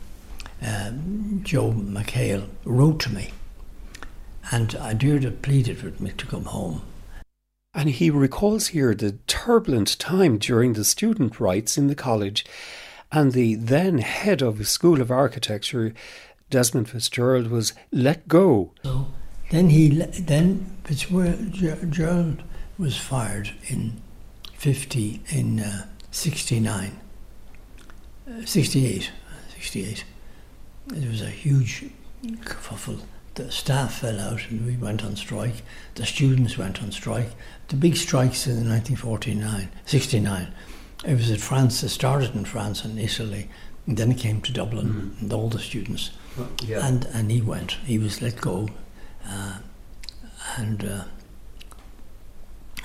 um, 0.62 1.42
Joe 1.44 1.72
McHale, 1.72 2.48
wrote 2.64 3.00
to 3.02 3.12
me, 3.12 3.32
and 4.52 4.76
I 4.76 4.94
Deirdre 4.94 5.32
pleaded 5.32 5.82
with 5.82 6.00
me 6.00 6.12
to 6.16 6.28
come 6.28 6.46
home. 6.46 6.84
And 7.74 7.90
he 7.90 8.12
recalls 8.12 8.68
here 8.68 8.94
the 8.94 9.14
turbulent 9.26 9.98
time 9.98 10.38
during 10.38 10.74
the 10.74 10.86
student 10.86 11.40
rights 11.40 11.76
in 11.76 11.88
the 11.88 11.96
college, 11.96 12.46
and 13.12 13.32
the 13.32 13.56
then 13.56 13.98
head 13.98 14.44
of 14.44 14.60
the 14.60 14.66
School 14.66 15.02
of 15.02 15.10
Architecture, 15.10 15.92
Desmond 16.52 16.88
Fitzgerald, 16.90 17.48
was 17.48 17.74
let 17.92 18.28
go. 18.28 18.74
So 18.84 19.08
then 19.50 19.72
he 19.72 19.90
then 19.90 20.78
Fitzgerald 20.84 22.44
was 22.78 22.98
fired 22.98 23.52
in 23.68 24.02
fifty 24.62 25.22
in 25.30 25.60
uh, 25.60 25.88
69, 26.12 27.00
uh, 28.30 28.46
68, 28.46 29.12
68. 29.54 30.04
It 30.96 31.08
was 31.08 31.22
a 31.22 31.30
huge 31.30 31.86
kerfuffle 32.24 33.00
the 33.36 33.52
staff 33.52 34.00
fell 34.00 34.20
out 34.20 34.50
and 34.50 34.66
we 34.66 34.76
went 34.76 35.04
on 35.04 35.16
strike. 35.16 35.64
The 35.96 36.06
students 36.06 36.58
went 36.58 36.84
on 36.84 36.92
strike. 36.92 37.30
The 37.70 37.76
big 37.76 37.96
strikes 37.96 38.46
in 38.46 38.70
1949, 38.70 39.70
69. 39.86 40.54
It 41.06 41.14
was 41.14 41.32
in 41.32 41.38
France. 41.38 41.82
It 41.84 41.90
started 41.90 42.36
in 42.36 42.46
France 42.46 42.84
and 42.84 43.00
Italy, 43.00 43.50
and 43.88 43.98
then 43.98 44.12
it 44.12 44.18
came 44.18 44.42
to 44.42 44.52
Dublin 44.52 44.88
mm. 44.88 45.22
and 45.22 45.34
all 45.34 45.50
the 45.50 45.60
students. 45.60 46.12
Well, 46.38 46.50
yeah. 46.64 46.86
And 46.86 47.06
and 47.06 47.32
he 47.32 47.42
went. 47.42 47.74
He 47.86 47.98
was 47.98 48.22
let 48.22 48.40
go, 48.40 48.70
uh, 49.26 49.60
and 50.58 50.84
uh, 50.84 51.04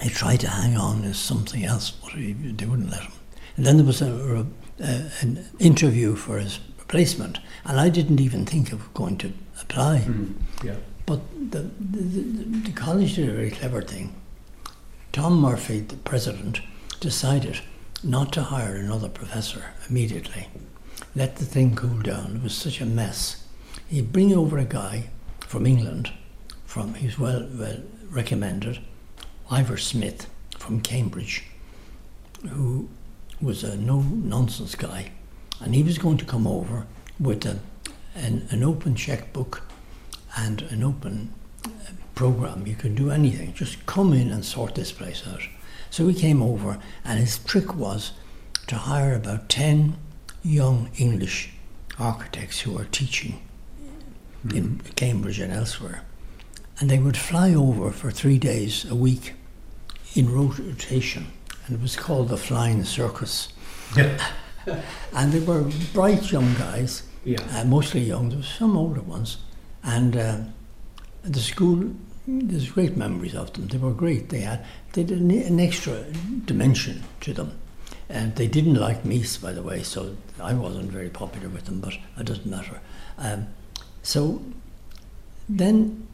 he 0.00 0.10
tried 0.10 0.40
to 0.40 0.48
hang 0.48 0.76
on 0.76 1.04
as 1.04 1.18
something 1.18 1.64
else, 1.64 1.90
but 1.90 2.12
he, 2.12 2.32
they 2.32 2.66
wouldn't 2.66 2.90
let 2.90 3.02
him. 3.02 3.12
And 3.56 3.64
then 3.64 3.76
there 3.76 3.86
was 3.86 4.02
a, 4.02 4.46
a, 4.80 5.10
an 5.20 5.48
interview 5.58 6.14
for 6.14 6.38
his 6.38 6.60
replacement, 6.78 7.38
and 7.64 7.80
I 7.80 7.88
didn't 7.88 8.20
even 8.20 8.44
think 8.44 8.72
of 8.72 8.92
going 8.94 9.16
to 9.18 9.32
apply. 9.60 10.04
Mm, 10.06 10.34
yeah. 10.62 10.76
But 11.06 11.20
the, 11.50 11.70
the, 11.80 12.02
the, 12.02 12.58
the 12.70 12.72
college 12.72 13.14
did 13.14 13.28
a 13.28 13.32
very 13.32 13.50
clever 13.50 13.80
thing. 13.80 14.14
Tom 15.12 15.40
Murphy, 15.40 15.80
the 15.80 15.96
president, 15.96 16.60
decided 17.00 17.60
not 18.02 18.32
to 18.34 18.42
hire 18.42 18.76
another 18.76 19.08
professor 19.08 19.64
immediately. 19.88 20.48
Let 21.14 21.36
the 21.36 21.46
thing 21.46 21.74
cool 21.74 22.00
down. 22.00 22.36
It 22.36 22.42
was 22.42 22.54
such 22.54 22.80
a 22.80 22.86
mess. 22.86 23.44
He'd 23.88 24.12
bring 24.12 24.34
over 24.34 24.58
a 24.58 24.64
guy 24.64 25.08
from 25.40 25.66
England, 25.66 26.12
from 26.66 26.94
he's 26.94 27.18
well, 27.18 27.48
well 27.54 27.78
recommended, 28.10 28.80
Ivor 29.50 29.76
Smith 29.76 30.28
from 30.58 30.80
Cambridge, 30.80 31.44
who 32.48 32.88
was 33.40 33.62
a 33.62 33.76
no 33.76 34.00
nonsense 34.00 34.74
guy, 34.74 35.12
and 35.60 35.74
he 35.74 35.82
was 35.82 35.98
going 35.98 36.16
to 36.18 36.24
come 36.24 36.46
over 36.46 36.86
with 37.20 37.44
a 37.46 37.60
an, 38.16 38.46
an 38.50 38.62
open 38.62 38.94
checkbook 38.94 39.62
and 40.36 40.62
an 40.62 40.82
open 40.82 41.32
uh, 41.64 41.68
program. 42.14 42.66
You 42.66 42.74
can 42.74 42.94
do 42.94 43.10
anything. 43.10 43.52
Just 43.52 43.84
come 43.86 44.12
in 44.12 44.30
and 44.30 44.44
sort 44.44 44.74
this 44.74 44.92
place 44.92 45.22
out. 45.26 45.42
So 45.90 46.08
he 46.08 46.14
came 46.14 46.42
over, 46.42 46.78
and 47.04 47.20
his 47.20 47.38
trick 47.38 47.74
was 47.74 48.12
to 48.66 48.76
hire 48.76 49.14
about 49.14 49.48
10 49.48 49.96
young 50.42 50.90
English 50.96 51.50
architects 51.98 52.60
who 52.60 52.78
are 52.78 52.84
teaching 52.86 53.40
mm-hmm. 54.46 54.56
in 54.56 54.80
Cambridge 54.96 55.38
and 55.38 55.52
elsewhere. 55.52 56.02
And 56.78 56.90
they 56.90 56.98
would 56.98 57.16
fly 57.16 57.54
over 57.54 57.90
for 57.90 58.10
three 58.10 58.38
days 58.38 58.84
a 58.90 58.94
week 58.94 59.34
in 60.14 60.32
rotation, 60.32 61.26
and 61.66 61.76
it 61.76 61.82
was 61.82 61.96
called 61.96 62.28
the 62.28 62.36
Flying 62.36 62.84
Circus. 62.84 63.48
and 63.96 65.32
they 65.32 65.40
were 65.40 65.64
bright 65.92 66.30
young 66.30 66.54
guys 66.54 67.02
yeah. 67.26 67.40
Uh, 67.52 67.64
mostly 67.64 68.02
young. 68.02 68.28
There 68.28 68.38
were 68.38 68.44
some 68.44 68.76
older 68.76 69.02
ones, 69.02 69.38
And 69.82 70.16
uh, 70.16 70.38
the 71.22 71.40
school, 71.40 71.90
there's 72.26 72.70
great 72.70 72.96
memories 72.96 73.34
of 73.34 73.52
them. 73.52 73.66
They 73.66 73.78
were 73.78 73.92
great. 73.92 74.28
They 74.28 74.40
had 74.40 74.64
they 74.92 75.02
an, 75.02 75.32
an 75.32 75.58
extra 75.58 76.04
dimension 76.44 77.02
to 77.22 77.32
them. 77.32 77.58
And 78.08 78.36
they 78.36 78.46
didn't 78.46 78.76
like 78.76 79.04
me, 79.04 79.24
by 79.42 79.52
the 79.52 79.62
way, 79.62 79.82
so 79.82 80.16
I 80.40 80.54
wasn't 80.54 80.92
very 80.92 81.08
popular 81.10 81.48
with 81.48 81.64
them, 81.64 81.80
but 81.80 81.94
it 82.16 82.26
doesn't 82.26 82.46
matter. 82.46 82.80
Um, 83.18 83.48
so 84.04 84.40
then 85.48 86.06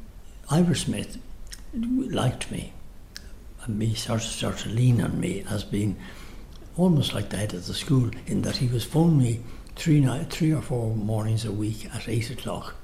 Ivor 0.52 0.74
Smith 0.74 1.16
liked 1.72 2.50
me. 2.50 2.74
And 3.64 3.78
me 3.78 3.94
started, 3.94 4.26
started 4.26 4.64
to 4.64 4.68
lean 4.68 5.00
on 5.00 5.18
me 5.18 5.46
as 5.48 5.64
being 5.64 5.96
almost 6.76 7.14
like 7.14 7.30
the 7.30 7.38
head 7.38 7.54
of 7.54 7.66
the 7.66 7.72
school 7.72 8.10
in 8.26 8.42
that 8.42 8.56
he 8.56 8.66
was 8.66 8.84
phoning 8.84 9.18
me 9.18 9.40
three 9.76 10.00
night, 10.00 10.28
three 10.28 10.52
or 10.52 10.60
four 10.60 10.94
mornings 10.94 11.46
a 11.46 11.52
week 11.52 11.88
at 11.94 12.06
eight 12.06 12.30
o'clock 12.30 12.74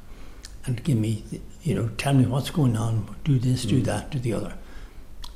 and 0.64 0.82
give 0.82 0.96
me, 0.96 1.24
you 1.62 1.74
know, 1.74 1.90
tell 1.98 2.14
me 2.14 2.24
what's 2.24 2.48
going 2.48 2.74
on, 2.74 3.14
do 3.22 3.38
this, 3.38 3.66
mm. 3.66 3.68
do 3.68 3.82
that, 3.82 4.10
do 4.10 4.18
the 4.18 4.32
other. 4.32 4.54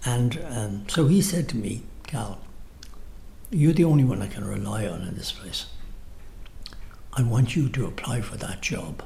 And 0.07 0.43
um, 0.49 0.89
so 0.89 1.09
he 1.09 1.21
said 1.21 1.51
to 1.51 1.57
me, 1.59 1.83
Cal, 2.07 2.39
you're 3.51 3.75
the 3.75 3.85
only 3.85 4.05
one 4.05 4.23
I 4.23 4.27
can 4.27 4.47
rely 4.47 4.87
on 4.87 5.03
in 5.03 5.17
this 5.17 5.33
place. 5.33 5.67
I 7.13 7.23
want 7.23 7.55
you 7.55 7.69
to 7.69 7.85
apply 7.85 8.23
for 8.23 8.39
that 8.39 8.63
job. 8.63 9.03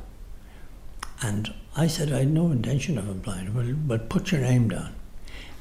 And 1.23 1.53
I 1.77 1.87
said, 1.87 2.13
I 2.13 2.21
had 2.21 2.31
no 2.31 2.51
intention 2.51 2.99
of 2.99 3.09
applying, 3.09 3.55
well, 3.55 3.75
but 3.75 4.09
put 4.09 4.33
your 4.33 4.41
name 4.41 4.69
down. 4.69 4.95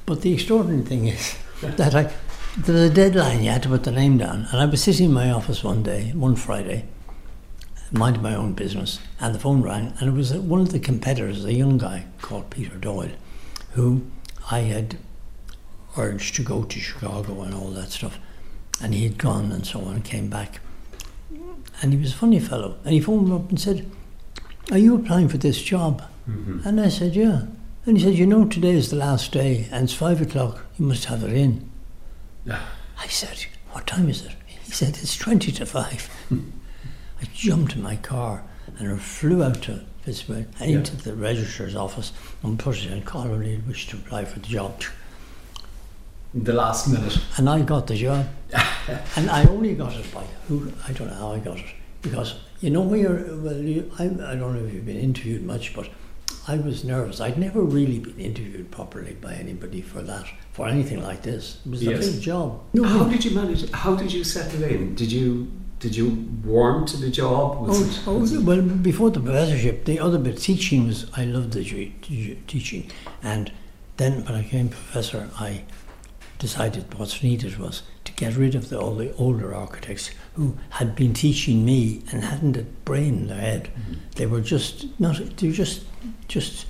But 0.04 0.22
the 0.22 0.32
extraordinary 0.32 0.82
thing 0.82 1.08
is 1.08 1.36
that 1.62 1.94
I, 1.94 2.12
there's 2.56 2.90
a 2.90 2.94
deadline 2.94 3.42
you 3.42 3.50
had 3.50 3.62
to 3.64 3.68
put 3.68 3.84
the 3.84 3.90
name 3.90 4.18
down. 4.18 4.46
And 4.50 4.60
I 4.60 4.66
was 4.66 4.82
sitting 4.82 5.06
in 5.06 5.12
my 5.12 5.30
office 5.30 5.64
one 5.64 5.82
day, 5.82 6.12
one 6.14 6.36
Friday, 6.36 6.84
minding 7.92 8.22
my 8.22 8.34
own 8.34 8.52
business, 8.52 8.98
and 9.20 9.34
the 9.34 9.38
phone 9.38 9.62
rang, 9.62 9.94
and 9.98 10.08
it 10.08 10.12
was 10.12 10.32
one 10.32 10.60
of 10.60 10.72
the 10.72 10.80
competitors, 10.80 11.44
a 11.44 11.52
young 11.52 11.78
guy 11.78 12.06
called 12.20 12.50
Peter 12.50 12.76
Doyle, 12.76 13.12
who 13.72 14.06
I 14.50 14.60
had 14.60 14.98
urged 15.96 16.34
to 16.36 16.42
go 16.42 16.64
to 16.64 16.80
Chicago 16.80 17.42
and 17.42 17.54
all 17.54 17.70
that 17.70 17.90
stuff. 17.90 18.18
And 18.80 18.92
he 18.92 19.04
had 19.04 19.18
gone 19.18 19.52
and 19.52 19.66
so 19.66 19.80
on, 19.80 19.94
and 19.94 20.04
came 20.04 20.28
back. 20.28 20.60
And 21.80 21.92
he 21.92 21.98
was 21.98 22.12
a 22.12 22.16
funny 22.16 22.40
fellow. 22.40 22.76
And 22.84 22.92
he 22.92 23.00
phoned 23.00 23.28
me 23.28 23.34
up 23.34 23.48
and 23.48 23.60
said, 23.60 23.90
Are 24.70 24.78
you 24.78 24.96
applying 24.96 25.28
for 25.28 25.38
this 25.38 25.62
job? 25.62 26.02
Mm-hmm. 26.28 26.66
And 26.66 26.80
I 26.80 26.88
said, 26.88 27.14
Yeah. 27.14 27.42
And 27.84 27.96
he 27.96 28.04
said, 28.04 28.14
You 28.14 28.26
know, 28.26 28.44
today 28.46 28.72
is 28.72 28.90
the 28.90 28.96
last 28.96 29.32
day, 29.32 29.68
and 29.70 29.84
it's 29.84 29.94
five 29.94 30.20
o'clock, 30.20 30.64
you 30.78 30.86
must 30.86 31.04
have 31.04 31.22
it 31.22 31.32
in. 31.32 31.70
I 32.50 33.06
said, 33.08 33.46
What 33.70 33.86
time 33.86 34.08
is 34.08 34.24
it? 34.24 34.32
He 34.46 34.72
said, 34.72 34.98
It's 35.00 35.16
20 35.16 35.52
to 35.52 35.66
5. 35.66 36.10
I 37.20 37.24
jumped 37.32 37.76
in 37.76 37.82
my 37.82 37.96
car 37.96 38.44
and 38.78 38.92
I 38.92 38.96
flew 38.98 39.42
out 39.42 39.62
to 39.62 39.84
Pittsburgh 40.04 40.46
and 40.60 40.70
yeah. 40.70 40.78
into 40.78 40.96
the 40.96 41.14
registrar's 41.14 41.74
office 41.76 42.12
and 42.42 42.58
put 42.58 42.76
it 42.84 42.90
in, 42.90 43.02
call 43.02 43.26
really 43.28 43.58
wished 43.66 43.90
to 43.90 43.96
apply 43.96 44.24
for 44.24 44.40
the 44.40 44.46
job. 44.46 44.82
The 46.34 46.52
last 46.52 46.88
minute. 46.88 47.18
And 47.38 47.48
I 47.48 47.62
got 47.62 47.86
the 47.86 47.96
job. 47.96 48.26
and 49.16 49.30
I 49.30 49.44
only 49.46 49.74
got 49.74 49.94
it 49.94 50.12
by 50.12 50.24
who, 50.48 50.72
I 50.86 50.92
don't 50.92 51.08
know 51.08 51.14
how 51.14 51.32
I 51.32 51.38
got 51.38 51.58
it. 51.58 51.66
Because, 52.02 52.34
you 52.60 52.70
know, 52.70 52.82
when 52.82 53.00
you're, 53.00 53.36
well, 53.36 53.56
you, 53.56 53.90
I, 53.98 54.04
I 54.04 54.06
don't 54.36 54.54
know 54.54 54.64
if 54.64 54.72
you've 54.72 54.86
been 54.86 54.98
interviewed 54.98 55.44
much, 55.44 55.74
but 55.74 55.88
I 56.48 56.56
was 56.56 56.84
nervous. 56.84 57.20
I'd 57.20 57.38
never 57.38 57.60
really 57.60 57.98
been 57.98 58.18
interviewed 58.18 58.70
properly 58.70 59.14
by 59.14 59.34
anybody 59.34 59.82
for 59.82 60.02
that, 60.02 60.26
for 60.52 60.68
anything 60.68 61.02
like 61.02 61.22
this. 61.22 61.60
It 61.66 61.70
was 61.70 61.82
yes. 61.82 62.08
a 62.08 62.12
big 62.12 62.22
job. 62.22 62.62
No, 62.72 62.84
how 62.84 63.04
did 63.04 63.24
you 63.24 63.32
manage? 63.32 63.70
How 63.72 63.96
did 63.96 64.12
you 64.12 64.22
settle 64.22 64.62
in? 64.62 64.94
Did 64.94 65.10
you 65.10 65.50
did 65.80 65.94
you 65.94 66.28
warm 66.44 66.86
to 66.86 66.96
the 66.96 67.10
job? 67.10 67.66
Was 67.66 67.82
oh, 67.82 67.84
it, 67.84 68.02
oh, 68.06 68.18
was 68.18 68.36
oh, 68.36 68.40
well, 68.40 68.62
before 68.62 69.10
the 69.10 69.20
professorship, 69.20 69.84
the 69.84 69.98
other 69.98 70.18
bit 70.18 70.38
teaching 70.38 70.86
was 70.86 71.06
I 71.16 71.24
loved 71.24 71.52
the 71.52 71.64
teaching, 72.46 72.90
and 73.22 73.52
then 73.96 74.24
when 74.24 74.34
I 74.34 74.42
became 74.42 74.68
professor, 74.68 75.28
I 75.38 75.64
decided 76.38 76.94
what's 76.94 77.22
needed 77.22 77.58
was 77.58 77.82
to 78.04 78.12
get 78.12 78.36
rid 78.36 78.54
of 78.54 78.68
the, 78.68 78.78
all 78.78 78.94
the 78.94 79.14
older 79.14 79.54
architects 79.54 80.10
who 80.36 80.56
had 80.70 80.94
been 80.94 81.14
teaching 81.14 81.64
me 81.64 82.02
and 82.12 82.22
hadn't 82.22 82.56
a 82.56 82.62
brain 82.62 83.14
in 83.14 83.26
their 83.28 83.40
head. 83.40 83.70
Mm-hmm. 83.72 83.94
They 84.16 84.26
were 84.26 84.42
just 84.42 84.86
not. 85.00 85.16
They 85.36 85.48
were 85.48 85.54
just 85.54 85.84
just 86.28 86.66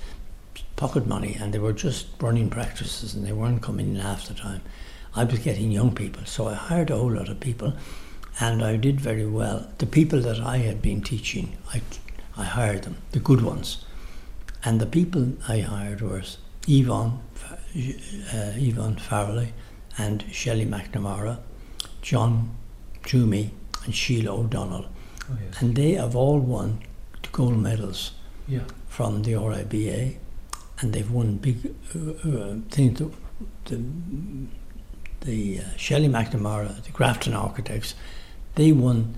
pocket 0.77 1.05
money, 1.05 1.35
and 1.39 1.53
they 1.53 1.59
were 1.59 1.73
just 1.73 2.07
running 2.21 2.49
practices, 2.49 3.13
and 3.13 3.25
they 3.25 3.33
weren't 3.33 3.61
coming 3.61 3.89
in 3.89 3.95
half 3.95 4.27
the 4.27 4.33
time. 4.33 4.61
I 5.15 5.23
was 5.25 5.39
getting 5.39 5.71
young 5.71 5.93
people, 5.93 6.23
so 6.25 6.47
I 6.47 6.53
hired 6.53 6.89
a 6.89 6.97
whole 6.97 7.11
lot 7.11 7.27
of 7.27 7.39
people, 7.39 7.73
and 8.39 8.63
I 8.63 8.77
did 8.77 9.01
very 9.01 9.25
well. 9.25 9.67
The 9.79 9.85
people 9.85 10.21
that 10.21 10.39
I 10.39 10.57
had 10.57 10.81
been 10.81 11.01
teaching, 11.01 11.57
I 11.73 11.81
I 12.37 12.45
hired 12.45 12.83
them, 12.83 12.97
the 13.11 13.19
good 13.19 13.41
ones, 13.41 13.83
and 14.63 14.79
the 14.79 14.85
people 14.85 15.33
I 15.49 15.59
hired 15.59 16.01
were 16.01 16.23
Yvonne, 16.67 17.19
uh, 17.43 18.53
Yvonne 18.55 18.95
Farrelly, 18.95 19.51
and 19.97 20.23
Shelley 20.31 20.65
McNamara, 20.65 21.39
John 22.01 22.55
Tuomey, 23.03 23.51
and 23.87 23.95
Sheila 23.95 24.31
O'Donnell. 24.39 24.85
Oh, 25.29 25.37
yes. 25.43 25.61
And 25.61 25.75
they 25.75 25.93
have 25.93 26.15
all 26.15 26.39
won 26.39 26.83
gold 27.31 27.57
medals 27.57 28.11
yeah. 28.47 28.61
from 28.87 29.23
the 29.23 29.33
RIBA, 29.33 30.17
and 30.79 30.93
they've 30.93 31.11
won 31.11 31.37
big 31.37 31.73
uh, 31.95 32.11
uh, 32.29 32.55
things. 32.69 32.99
The, 32.99 33.11
the, 33.65 33.83
the 35.21 35.59
uh, 35.59 35.77
Shelley 35.77 36.07
McNamara, 36.07 36.83
the 36.83 36.91
Grafton 36.91 37.33
Architects, 37.33 37.95
they 38.55 38.71
won 38.71 39.17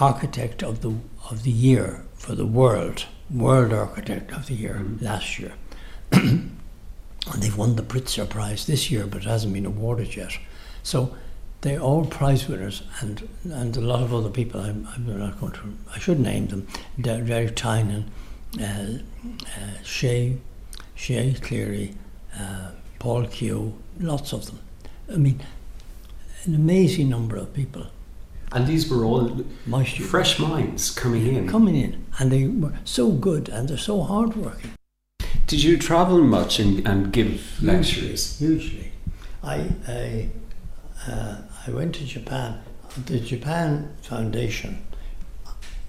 Architect 0.00 0.62
of 0.62 0.82
the 0.82 0.94
of 1.30 1.42
the 1.42 1.50
Year 1.50 2.04
for 2.14 2.34
the 2.34 2.46
world, 2.46 3.06
World 3.30 3.72
Architect 3.72 4.32
of 4.32 4.46
the 4.46 4.54
Year 4.54 4.74
mm-hmm. 4.74 5.04
last 5.04 5.38
year. 5.38 5.52
and 6.12 6.56
they've 7.38 7.56
won 7.56 7.76
the 7.76 7.82
Pritzker 7.82 8.28
Prize 8.28 8.66
this 8.66 8.90
year, 8.90 9.06
but 9.06 9.22
it 9.22 9.28
hasn't 9.28 9.52
been 9.52 9.66
awarded 9.66 10.14
yet. 10.16 10.38
So 10.82 11.16
they're 11.66 11.80
all 11.80 12.04
prize 12.04 12.48
winners, 12.48 12.82
and 13.00 13.28
and 13.44 13.76
a 13.76 13.80
lot 13.80 14.00
of 14.00 14.14
other 14.14 14.30
people. 14.30 14.60
I'm, 14.60 14.86
I'm 14.94 15.18
not 15.18 15.40
going 15.40 15.52
to. 15.52 15.76
I 15.92 15.98
should 15.98 16.20
name 16.20 16.46
them. 16.46 16.68
Derek 17.00 17.56
Tynan, 17.56 18.08
uh, 18.60 18.64
uh, 18.64 19.82
Shay, 19.82 20.38
Shay 20.94 21.34
Cleary, 21.34 21.94
uh, 22.38 22.70
Paul 23.00 23.26
Keogh, 23.26 23.74
lots 23.98 24.32
of 24.32 24.46
them. 24.46 24.60
I 25.12 25.16
mean, 25.16 25.40
an 26.44 26.54
amazing 26.54 27.08
number 27.08 27.36
of 27.36 27.52
people. 27.52 27.86
And 28.52 28.68
these 28.68 28.88
were 28.88 29.04
all 29.04 29.44
fresh 30.08 30.38
minds 30.38 30.90
coming 30.90 31.26
in. 31.26 31.48
Coming 31.48 31.74
in, 31.74 32.06
and 32.20 32.30
they 32.30 32.46
were 32.46 32.74
so 32.84 33.10
good, 33.10 33.48
and 33.48 33.68
they're 33.68 33.76
so 33.76 34.02
hardworking. 34.02 34.70
Did 35.48 35.64
you 35.64 35.78
travel 35.78 36.22
much 36.22 36.60
and, 36.60 36.86
and 36.86 37.12
give 37.12 37.60
lectures? 37.60 38.38
Hugely. 38.38 38.92
I, 39.42 39.68
I 39.88 40.28
uh, 41.08 41.36
I 41.66 41.70
went 41.70 41.96
to 41.96 42.04
Japan. 42.04 42.60
The 43.06 43.18
Japan 43.18 43.96
Foundation 44.02 44.82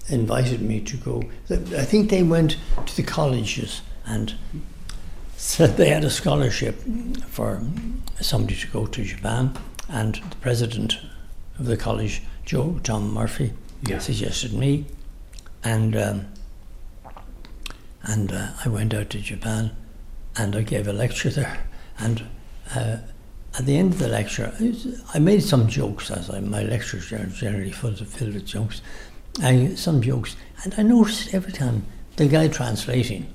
invited 0.08 0.60
me 0.60 0.80
to 0.80 0.96
go. 0.96 1.22
I 1.50 1.84
think 1.84 2.10
they 2.10 2.22
went 2.22 2.56
to 2.86 2.96
the 2.96 3.02
colleges 3.02 3.82
and 4.04 4.34
said 5.36 5.76
they 5.76 5.90
had 5.90 6.04
a 6.04 6.10
scholarship 6.10 6.82
for 7.28 7.62
somebody 8.20 8.56
to 8.56 8.66
go 8.68 8.86
to 8.86 9.04
Japan, 9.04 9.56
and 9.88 10.16
the 10.16 10.36
president 10.36 10.98
of 11.58 11.66
the 11.66 11.76
college, 11.76 12.22
Joe 12.44 12.80
Tom 12.82 13.12
Murphy, 13.12 13.52
yeah. 13.82 13.98
suggested 14.00 14.52
me, 14.52 14.86
and 15.62 15.96
um, 15.96 16.26
and 18.02 18.32
uh, 18.32 18.48
I 18.64 18.68
went 18.68 18.94
out 18.94 19.10
to 19.10 19.20
Japan, 19.20 19.70
and 20.36 20.56
I 20.56 20.62
gave 20.62 20.88
a 20.88 20.92
lecture 20.92 21.30
there, 21.30 21.68
and. 21.98 22.24
Uh, 22.74 22.98
at 23.58 23.66
the 23.66 23.76
end 23.76 23.94
of 23.94 23.98
the 23.98 24.08
lecture, 24.08 24.54
I 25.12 25.18
made 25.18 25.42
some 25.42 25.66
jokes, 25.66 26.12
as 26.12 26.30
I, 26.30 26.38
my 26.38 26.62
lectures 26.62 27.10
are 27.12 27.26
generally 27.26 27.72
filled 27.72 28.00
with 28.00 28.46
jokes, 28.46 28.82
I, 29.42 29.74
some 29.74 30.00
jokes, 30.00 30.36
and 30.62 30.74
I 30.78 30.82
noticed 30.82 31.34
every 31.34 31.52
time 31.52 31.84
the 32.16 32.28
guy 32.28 32.46
translating, 32.46 33.32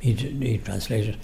he, 0.00 0.12
he 0.12 0.58
translated, 0.58 1.18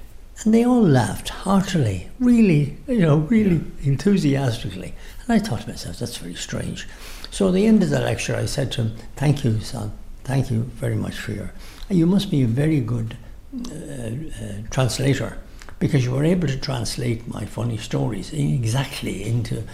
and 0.45 0.55
they 0.55 0.65
all 0.65 0.81
laughed 0.83 1.29
heartily, 1.29 2.09
really, 2.21 2.77
you 2.87 3.01
know, 3.01 3.19
really 3.19 3.63
enthusiastically. 3.83 4.95
And 5.27 5.33
I 5.33 5.45
thought 5.45 5.63
to 5.63 5.69
myself, 5.69 5.99
that's 5.99 6.17
very 6.17 6.37
strange. 6.37 6.89
So 7.33 7.49
at 7.49 7.55
the 7.55 7.67
end 7.67 7.83
of 7.83 7.91
the 7.91 8.01
lecture, 8.01 8.37
I 8.37 8.47
said 8.47 8.71
to 8.73 8.83
him, 8.83 8.97
Thank 9.17 9.45
you, 9.45 9.61
son. 9.61 9.93
Thank 10.25 10.51
you 10.51 10.63
very 10.63 10.97
much 10.97 11.19
for 11.19 11.33
your. 11.33 11.53
You 11.91 12.07
must 12.07 12.31
be 12.31 12.43
a 12.43 12.47
very 12.47 12.81
good 12.81 13.17
uh, 13.55 13.75
uh, 13.75 14.53
translator 14.71 15.37
because 15.81 16.05
you 16.05 16.13
were 16.13 16.25
able 16.25 16.47
to 16.47 16.57
translate 16.61 17.27
my 17.27 17.45
funny 17.45 17.77
stories 17.77 18.33
exactly 18.33 19.25
into 19.25 19.65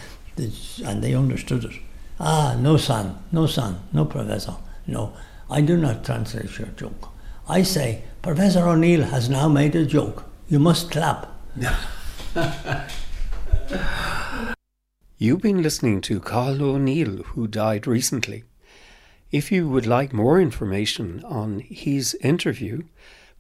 and 0.85 1.03
they 1.03 1.15
understood 1.15 1.65
it. 1.65 1.73
Ah, 2.19 2.57
no, 2.59 2.77
son, 2.77 3.19
no, 3.33 3.47
son, 3.47 3.81
no, 3.93 4.05
Professor, 4.05 4.55
no. 4.87 5.13
I 5.51 5.61
do 5.61 5.77
not 5.77 6.05
translate 6.05 6.59
your 6.59 6.69
joke. 6.69 7.09
I 7.49 7.63
say, 7.63 8.03
Professor 8.23 8.67
O'Neill 8.67 9.05
has 9.05 9.29
now 9.29 9.49
made 9.49 9.77
a 9.77 9.85
joke. 9.85 10.25
You 10.49 10.59
must 10.59 10.91
clap. 10.91 11.29
You've 15.19 15.41
been 15.41 15.63
listening 15.63 16.01
to 16.03 16.21
Cathal 16.21 16.75
O'Neill, 16.75 17.23
who 17.23 17.47
died 17.47 17.87
recently. 17.87 18.45
If 19.33 19.51
you 19.51 19.69
would 19.69 19.87
like 19.87 20.13
more 20.13 20.41
information 20.41 21.25
on 21.25 21.61
his 21.61 22.15
interview, 22.23 22.83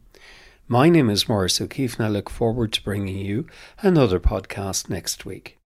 My 0.67 0.87
name 0.87 1.09
is 1.09 1.27
Maurice 1.27 1.59
O'Keeffe, 1.59 1.97
and 1.97 2.05
I 2.05 2.09
look 2.09 2.29
forward 2.29 2.71
to 2.73 2.83
bringing 2.83 3.17
you 3.17 3.47
another 3.81 4.19
podcast 4.21 4.89
next 4.89 5.25
week. 5.25 5.57